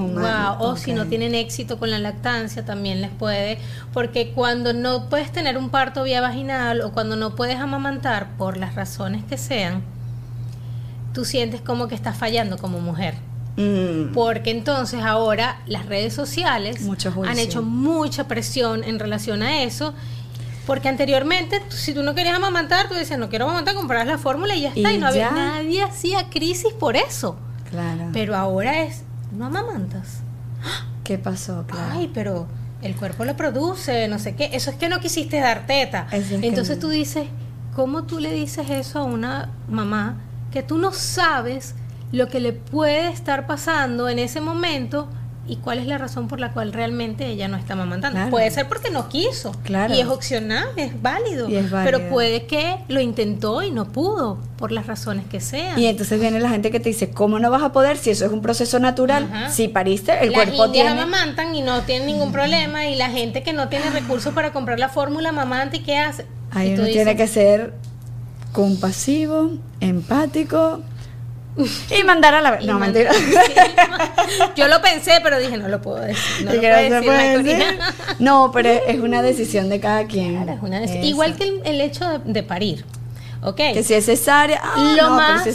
[0.58, 3.58] o si no tienen éxito con la lactancia también les puede
[3.92, 8.56] porque cuando no puedes tener un parto vía vaginal o cuando no puedes amamantar por
[8.56, 9.82] las razones que sean
[11.12, 13.14] tú sientes como que estás fallando como mujer
[13.56, 14.12] Mm.
[14.12, 16.80] Porque entonces ahora las redes sociales
[17.24, 19.94] han hecho mucha presión en relación a eso.
[20.66, 24.54] Porque anteriormente, si tú no querías amamantar, tú decías, no quiero amamantar, comprarás la fórmula
[24.54, 24.92] y ya está.
[24.92, 27.36] Y, no había nadie hacía crisis por eso.
[27.70, 28.08] Claro.
[28.12, 30.20] Pero ahora es, no amamantas.
[31.04, 31.66] ¿Qué pasó?
[31.92, 32.46] Ay, pero
[32.80, 34.50] el cuerpo lo produce, no sé qué.
[34.52, 36.06] Eso es que no quisiste dar teta.
[36.10, 37.28] Entonces tú dices,
[37.74, 40.16] ¿cómo tú le dices eso a una mamá
[40.50, 41.74] que tú no sabes
[42.14, 45.08] lo que le puede estar pasando en ese momento
[45.46, 48.30] y cuál es la razón por la cual realmente ella no está amamantando.
[48.30, 49.52] Puede ser porque no quiso.
[49.62, 49.92] Claro.
[49.92, 51.48] Y es opcional, es válido,
[51.84, 55.78] Pero puede que lo intentó y no pudo, por las razones que sean.
[55.78, 58.24] Y entonces viene la gente que te dice, ¿cómo no vas a poder si eso
[58.24, 59.50] es un proceso natural?
[59.50, 60.90] Si pariste, el cuerpo tiene...
[60.90, 62.86] amamantan y no tienen ningún problema.
[62.86, 66.24] Y la gente que no tiene recursos para comprar la fórmula mamante, ¿qué hace?
[66.52, 67.74] Ahí uno tiene que ser
[68.52, 69.50] compasivo,
[69.80, 70.80] empático
[71.56, 73.12] y mandar a la no mentira.
[74.56, 76.48] yo lo pensé pero dije no lo puedo decir
[78.18, 80.46] no, pero es una decisión de cada quien.
[81.02, 82.84] Igual que el, hecho de, parir
[83.42, 85.46] okay que si es cesárea ah, lo más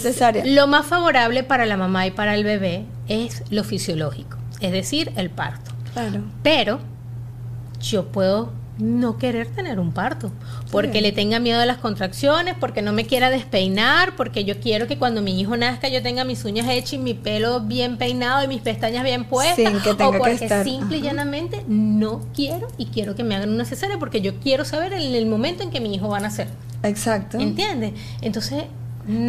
[0.46, 5.12] lo más favorable para la mamá y para el bebé es lo fisiológico es decir
[5.16, 5.72] el parto.
[5.94, 6.22] Claro.
[6.44, 6.80] Pero
[7.80, 10.32] yo puedo no querer tener un parto,
[10.72, 14.88] porque le tenga miedo a las contracciones, porque no me quiera despeinar, porque yo quiero
[14.88, 18.44] que cuando mi hijo nazca yo tenga mis uñas hechas y mi pelo bien peinado
[18.44, 23.24] y mis pestañas bien puestas, o porque simple y llanamente no quiero y quiero que
[23.24, 26.08] me hagan una cesárea porque yo quiero saber en el momento en que mi hijo
[26.08, 26.48] va a nacer.
[26.84, 27.38] Exacto.
[27.40, 27.94] ¿Entiendes?
[28.22, 28.64] Entonces,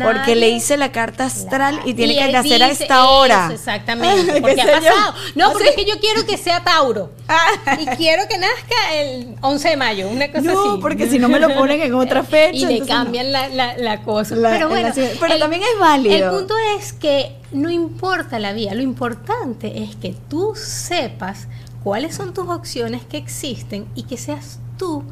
[0.03, 3.51] porque le hice la carta astral y tiene que nacer a esta hora.
[3.53, 4.41] Exactamente.
[4.41, 5.14] Porque ha pasado.
[5.35, 7.11] No, ¿Ah, porque es que yo quiero que sea Tauro.
[7.28, 7.78] Ah.
[7.78, 10.81] Y quiero que nazca el 11 de mayo, una cosa no, así.
[10.81, 12.70] porque si no me lo ponen en otra fecha.
[12.70, 14.37] Y le cambian la, la, cosa.
[14.41, 16.14] pero bueno, pero también es válido.
[16.14, 21.49] El punto es que no importa la vía, lo importante es que tú sepas
[21.83, 25.05] cuáles son tus opciones que existen y que seas tú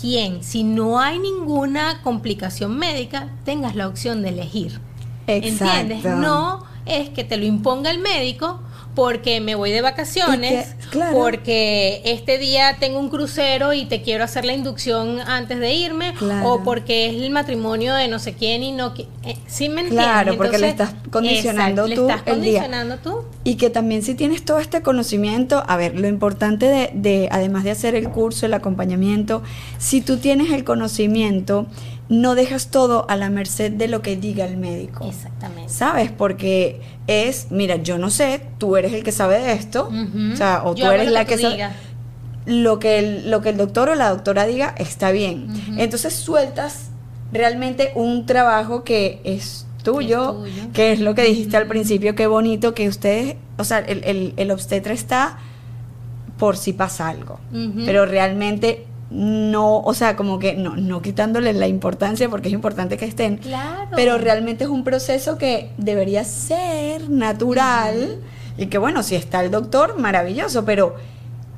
[0.00, 4.80] quien, si no hay ninguna complicación médica, tengas la opción de elegir.
[5.26, 6.04] ¿Entiendes?
[6.04, 8.60] No es que te lo imponga el médico
[8.98, 10.74] porque me voy de vacaciones,
[11.12, 16.14] porque este día tengo un crucero y te quiero hacer la inducción antes de irme,
[16.42, 18.92] o porque es el matrimonio de no sé quién y no...
[19.22, 20.04] Eh, ¿Sí me entiendes?
[20.04, 23.20] Claro, porque le estás condicionando tú le estás condicionando tú.
[23.44, 27.62] Y que también si tienes todo este conocimiento, a ver, lo importante de, de, además
[27.62, 29.44] de hacer el curso, el acompañamiento,
[29.78, 31.68] si tú tienes el conocimiento,
[32.08, 35.06] no dejas todo a la merced de lo que diga el médico.
[35.06, 35.72] Exactamente.
[35.72, 36.10] ¿Sabes?
[36.10, 39.90] Porque es, mira, yo no sé, tú eres el que sabe de esto,
[40.32, 41.70] o sea, o tú eres la que, sabe.
[42.46, 45.48] Lo que, el, lo que el doctor o la doctora diga está bien.
[45.78, 46.90] Entonces sueltas
[47.32, 50.44] realmente un trabajo que es tuyo,
[50.74, 54.34] que es lo que dijiste al principio, qué bonito que ustedes, o sea, el, el,
[54.36, 55.38] el obstetra está
[56.36, 57.40] por si pasa algo,
[57.86, 62.98] pero realmente no, o sea, como que no, no quitándole la importancia porque es importante
[62.98, 63.40] que estén,
[63.96, 68.18] pero realmente es un proceso que debería ser natural
[68.58, 70.96] y que bueno, si está el doctor, maravilloso, pero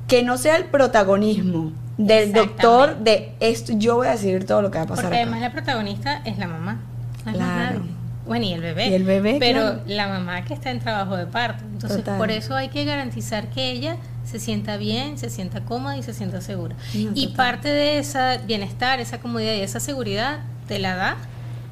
[0.07, 4.71] que no sea el protagonismo del doctor de esto, yo voy a decidir todo lo
[4.71, 5.05] que va a pasar.
[5.05, 6.79] Porque además la protagonista es la mamá.
[7.23, 7.81] claro.
[8.25, 8.87] Bueno, y el bebé.
[8.87, 9.37] Y el bebé.
[9.39, 11.65] Pero la mamá que está en trabajo de parto.
[11.65, 16.03] Entonces, por eso hay que garantizar que ella se sienta bien, se sienta cómoda y
[16.03, 16.75] se sienta segura.
[16.93, 21.17] y parte de ese bienestar, esa comodidad y esa seguridad te la da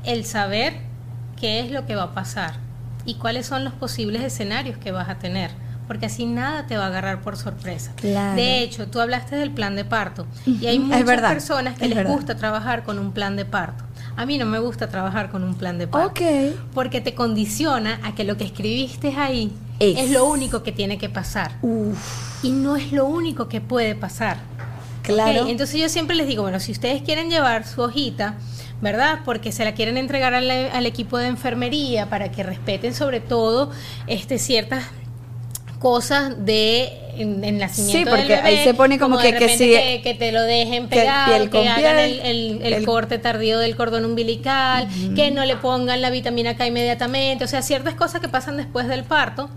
[0.04, 0.74] el saber
[1.40, 2.54] qué es lo que va a pasar
[3.06, 5.52] y cuáles son los posibles escenarios que vas a tener
[5.90, 7.94] porque así nada te va a agarrar por sorpresa.
[8.04, 12.36] De hecho, tú hablaste del plan de parto y hay muchas personas que les gusta
[12.36, 13.84] trabajar con un plan de parto.
[14.16, 16.10] A mí no me gusta trabajar con un plan de parto.
[16.76, 21.10] Porque te condiciona a que lo que escribiste ahí es, lo único que tiene que
[21.10, 21.52] pasar.
[22.44, 24.38] Y no es lo único que puede pasar.
[25.04, 25.48] Claro.
[25.48, 28.36] Entonces yo siempre les digo, bueno, si ustedes quieren llevar su hojita,
[28.82, 29.20] ¿verdad?
[29.26, 33.72] Porque se la quieren entregar al, al equipo de enfermería para que respeten sobre todo
[34.08, 34.86] este, ciertas
[35.80, 40.42] cosas de en, nacimiento sí, porque ahí se pone como, que, que, que, te lo
[40.44, 46.02] dejen pegado, que, hagan el, el, corte tardío del cordón umbilical, que no le pongan
[46.02, 49.50] la vitamina K inmediatamente, o sea, ciertas cosas que pasan después del parto,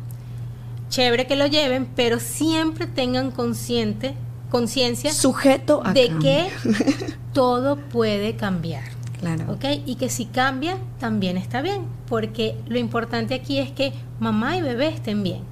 [0.92, 4.14] chévere que lo lleven, pero siempre tengan consciente
[4.50, 6.48] conciencia sujeto de que
[7.32, 8.84] todo puede cambiar.
[9.18, 9.52] Claro.
[9.52, 9.64] ¿Ok?
[9.86, 14.60] Y que si cambia, también está bien, porque lo importante aquí es que mamá y
[14.60, 15.42] bebé estén bien.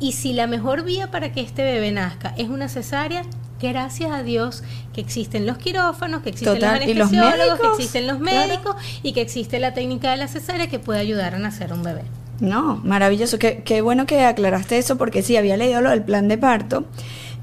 [0.00, 3.22] Y si la mejor vía para que este bebé nazca es una cesárea,
[3.62, 8.76] gracias a Dios que existen los quirófanos, que existen los anestesiólogos, que existen los médicos
[9.02, 12.02] y que existe la técnica de la cesárea que puede ayudar a nacer un bebé.
[12.40, 13.38] No, maravilloso.
[13.38, 16.84] Qué, qué bueno que aclaraste eso porque sí, había leído lo del plan de parto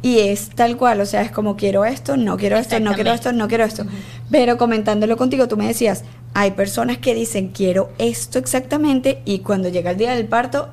[0.02, 3.12] y es tal cual, o sea, es como quiero esto, no quiero esto, no quiero
[3.14, 3.86] esto, no quiero esto.
[4.32, 9.70] Pero comentándolo contigo, tú me decías, hay personas que dicen quiero esto exactamente y cuando
[9.70, 10.70] llega el día del parto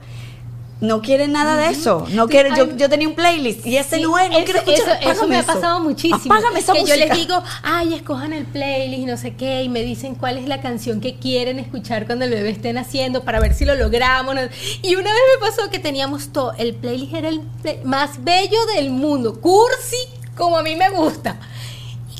[0.80, 2.06] no quieren nada de eso.
[2.12, 4.98] No quieren, yo, yo, tenía un playlist y ese no es, no quiero escuchar.
[5.02, 6.34] Eso, me ha pasado muchísimo.
[6.72, 10.14] que yo les digo, ay, escojan el playlist y no sé qué, y me dicen
[10.14, 13.64] cuál es la canción que quieren escuchar cuando el bebé esté naciendo para ver si
[13.64, 14.36] lo logramos.
[14.82, 17.42] Y una vez me pasó que teníamos todo, el playlist era el
[17.84, 19.96] más bello del mundo, cursi
[20.36, 21.36] como a mí me gusta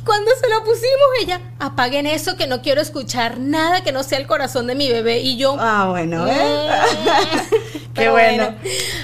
[0.09, 4.19] cuando se lo pusimos, ella, apaguen eso que no quiero escuchar nada que no sea
[4.19, 5.21] el corazón de mi bebé.
[5.21, 5.55] Y yo.
[5.61, 6.69] Ah, bueno, ¿eh?
[7.95, 8.55] Qué bueno.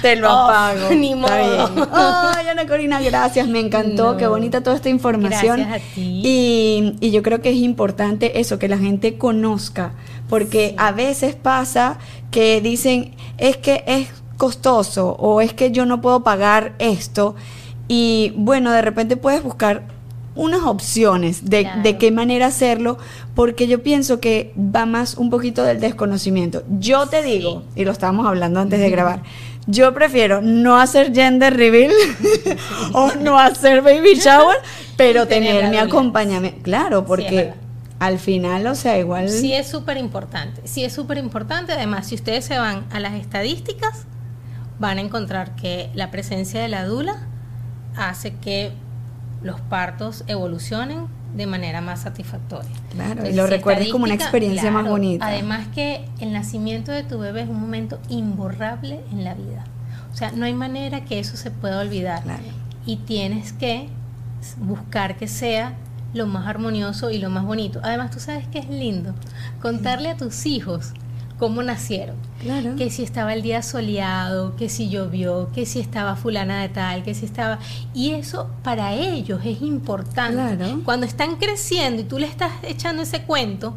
[0.01, 0.89] Te lo apago.
[0.95, 1.89] Ni modo.
[1.93, 3.47] Ay, Ana Corina, gracias.
[3.47, 4.17] Me encantó.
[4.17, 5.57] Qué bonita toda esta información.
[5.57, 6.21] Gracias a ti.
[6.23, 9.93] Y, y yo creo que es importante eso, que la gente conozca.
[10.27, 11.99] Porque a veces pasa
[12.31, 17.35] que dicen, es que es costoso o es que yo no puedo pagar esto.
[17.87, 19.83] Y bueno, de repente puedes buscar
[20.35, 22.97] unas opciones de, de, qué manera hacerlo,
[23.33, 26.63] porque yo pienso que va más un poquito del desconocimiento.
[26.79, 29.23] Yo te digo, y lo estábamos hablando antes de grabar,
[29.67, 31.91] yo prefiero no hacer gender reveal
[32.93, 34.57] o no hacer baby shower,
[34.97, 36.61] pero tener mi acompañamiento.
[36.63, 37.53] Claro, porque
[37.99, 39.29] al final, o sea, igual...
[39.29, 41.73] Sí es súper importante, sí es súper importante.
[41.73, 44.05] Además, si ustedes se van a las estadísticas,
[44.79, 47.27] van a encontrar que la presencia de la dula
[47.95, 48.71] hace que
[49.45, 52.71] los partos evolucionen de manera más satisfactoria.
[52.91, 55.27] Claro, y lo recuerdes como una experiencia más bonita.
[55.27, 59.63] Además que el nacimiento de tu bebé es un momento imborrable en la vida.
[60.11, 62.23] O sea, no hay manera que eso se pueda olvidar.
[62.87, 63.87] Y tienes que
[64.57, 65.73] buscar que sea
[66.13, 67.81] lo más armonioso y lo más bonito.
[67.83, 69.13] Además, tú sabes que es lindo
[69.61, 70.93] contarle a tus hijos
[71.37, 72.15] cómo nacieron.
[72.41, 72.75] Claro.
[72.75, 77.03] Que si estaba el día soleado, que si llovió, que si estaba fulana de tal,
[77.03, 77.59] que si estaba...
[77.93, 80.55] Y eso para ellos es importante.
[80.55, 80.81] Claro.
[80.83, 83.75] Cuando están creciendo y tú le estás echando ese cuento,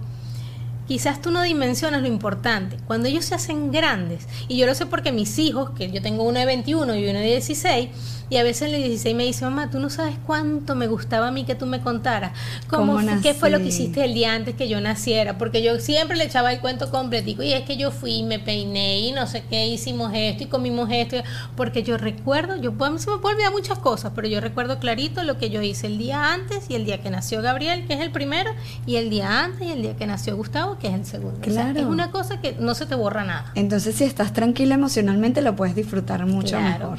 [0.89, 2.79] quizás tú no dimensionas lo importante.
[2.87, 6.25] Cuando ellos se hacen grandes, y yo lo sé porque mis hijos, que yo tengo
[6.25, 7.91] uno de 21 y uno de 16,
[8.31, 11.31] y a veces el 16 me dice, mamá, tú no sabes cuánto me gustaba a
[11.31, 12.33] mí que tú me contaras.
[12.69, 15.39] ¿Cómo, ¿Qué fue lo que hiciste el día antes que yo naciera?
[15.39, 17.43] Porque yo siempre le echaba el cuento completico.
[17.43, 20.47] Y es que yo fui y me peiné y no sé qué, hicimos esto y
[20.47, 21.17] comimos esto.
[21.57, 25.23] Porque yo recuerdo, yo puedo, se me puede olvidar muchas cosas, pero yo recuerdo clarito
[25.23, 28.01] lo que yo hice el día antes y el día que nació Gabriel, que es
[28.01, 28.51] el primero,
[28.85, 31.41] y el día antes y el día que nació Gustavo, que es el segundo.
[31.41, 31.79] Claro.
[31.79, 33.53] es una cosa que no se te borra nada.
[33.55, 36.99] Entonces, si estás tranquila emocionalmente, lo puedes disfrutar mucho mejor.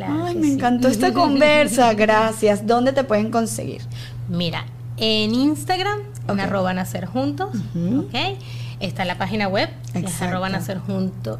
[0.00, 2.66] Ay, me encantó esta conversa, gracias.
[2.66, 3.82] ¿Dónde te pueden conseguir?
[4.28, 4.64] Mira,
[4.96, 8.38] en Instagram, en arroba nacer juntos, ¿ok?
[8.80, 11.38] Está la página web, es arroba nacer juntos.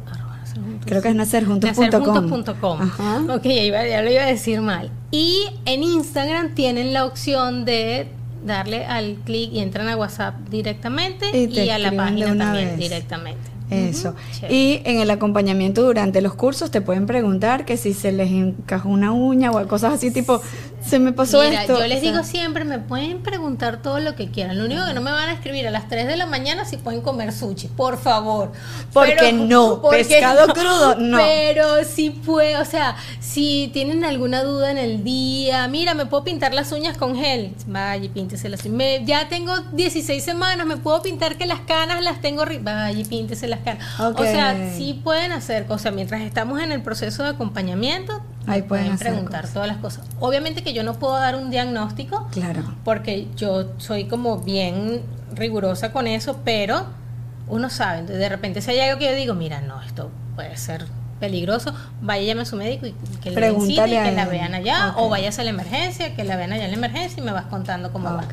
[0.85, 1.89] Creo que es nacerjuntos.com.
[1.89, 3.29] Nacerjuntos.com.
[3.29, 4.91] Ok, ya lo iba a decir mal.
[5.11, 8.07] Y en Instagram tienen la opción de
[8.45, 13.53] darle al clic y entran a WhatsApp directamente y, a la página también directamente.
[13.69, 14.13] Eso.
[14.51, 18.89] y en el acompañamiento durante los cursos te pueden preguntar que si se les encajó
[18.89, 20.41] una uña o cosas así, tipo,
[20.85, 24.57] se me pasó Mira, Yo les digo siempre, me pueden preguntar todo lo que quieran.
[24.57, 26.77] Lo único que no me van a escribir a las 3 de la mañana si
[26.77, 28.51] pueden comer sushi, por favor.
[28.91, 31.17] Porque no, pescado crudo, no.
[31.17, 36.23] Pero si puede, o sea, si tienen alguna duda en el día, mira, me puedo
[36.23, 37.53] pintar las uñas con gel.
[37.67, 38.65] Vaya, pínteselas.
[38.65, 42.43] Me, ya tengo 16 semanas, me puedo pintar que las canas las tengo.
[42.61, 43.99] Vaya, píntese las canas.
[43.99, 45.93] O sea, sí pueden hacer cosas.
[45.93, 50.05] Mientras estamos en el proceso de acompañamiento, Ahí pueden, preguntar todas las cosas.
[50.19, 52.27] Obviamente que yo no puedo dar un diagnóstico.
[52.31, 52.63] Claro.
[52.83, 55.01] Porque yo soy como bien
[55.33, 56.85] rigurosa con eso, pero
[57.47, 57.99] uno sabe.
[57.99, 60.85] Entonces, de repente, si hay algo que yo digo, mira, no, esto puede ser
[61.19, 65.07] peligroso, vaya llame a su médico y que le y que la vean allá, o
[65.07, 67.93] vayas a la emergencia, que la vean allá en la emergencia y me vas contando
[67.93, 68.25] cómo va.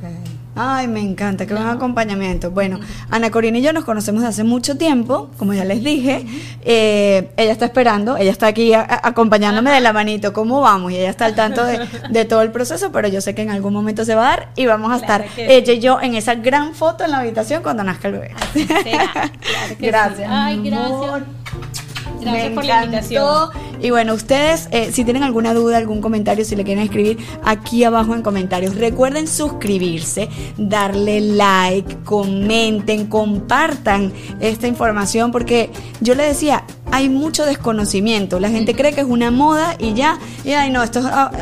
[0.57, 2.51] Ay, me encanta, qué buen acompañamiento.
[2.51, 6.27] Bueno, Ana Corina y yo nos conocemos desde hace mucho tiempo, como ya les dije.
[6.63, 10.93] Eh, ella está esperando, ella está aquí acompañándome de la manito, ¿cómo vamos?
[10.93, 13.73] Y ella está al tanto de, todo el proceso, pero yo sé que en algún
[13.73, 16.75] momento se va a dar y vamos a estar ella y yo en esa gran
[16.75, 18.35] foto en la habitación cuando nazca el bebé.
[19.79, 20.29] gracias.
[20.31, 21.90] Ay, gracias.
[22.21, 23.49] Gracias por la invitación.
[23.83, 27.83] Y bueno, ustedes, eh, si tienen alguna duda, algún comentario, si le quieren escribir, aquí
[27.85, 28.77] abajo en comentarios.
[28.77, 38.39] Recuerden suscribirse, darle like, comenten, compartan esta información, porque yo le decía, hay mucho desconocimiento.
[38.39, 41.01] La gente cree que es una moda y ya, y ay, no, esto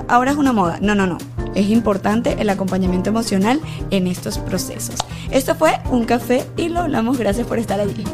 [0.08, 0.78] ahora es una moda.
[0.80, 1.18] No, no, no.
[1.54, 3.60] Es importante el acompañamiento emocional
[3.90, 4.96] en estos procesos.
[5.30, 7.18] Esto fue un café y lo hablamos.
[7.18, 8.04] Gracias por estar allí.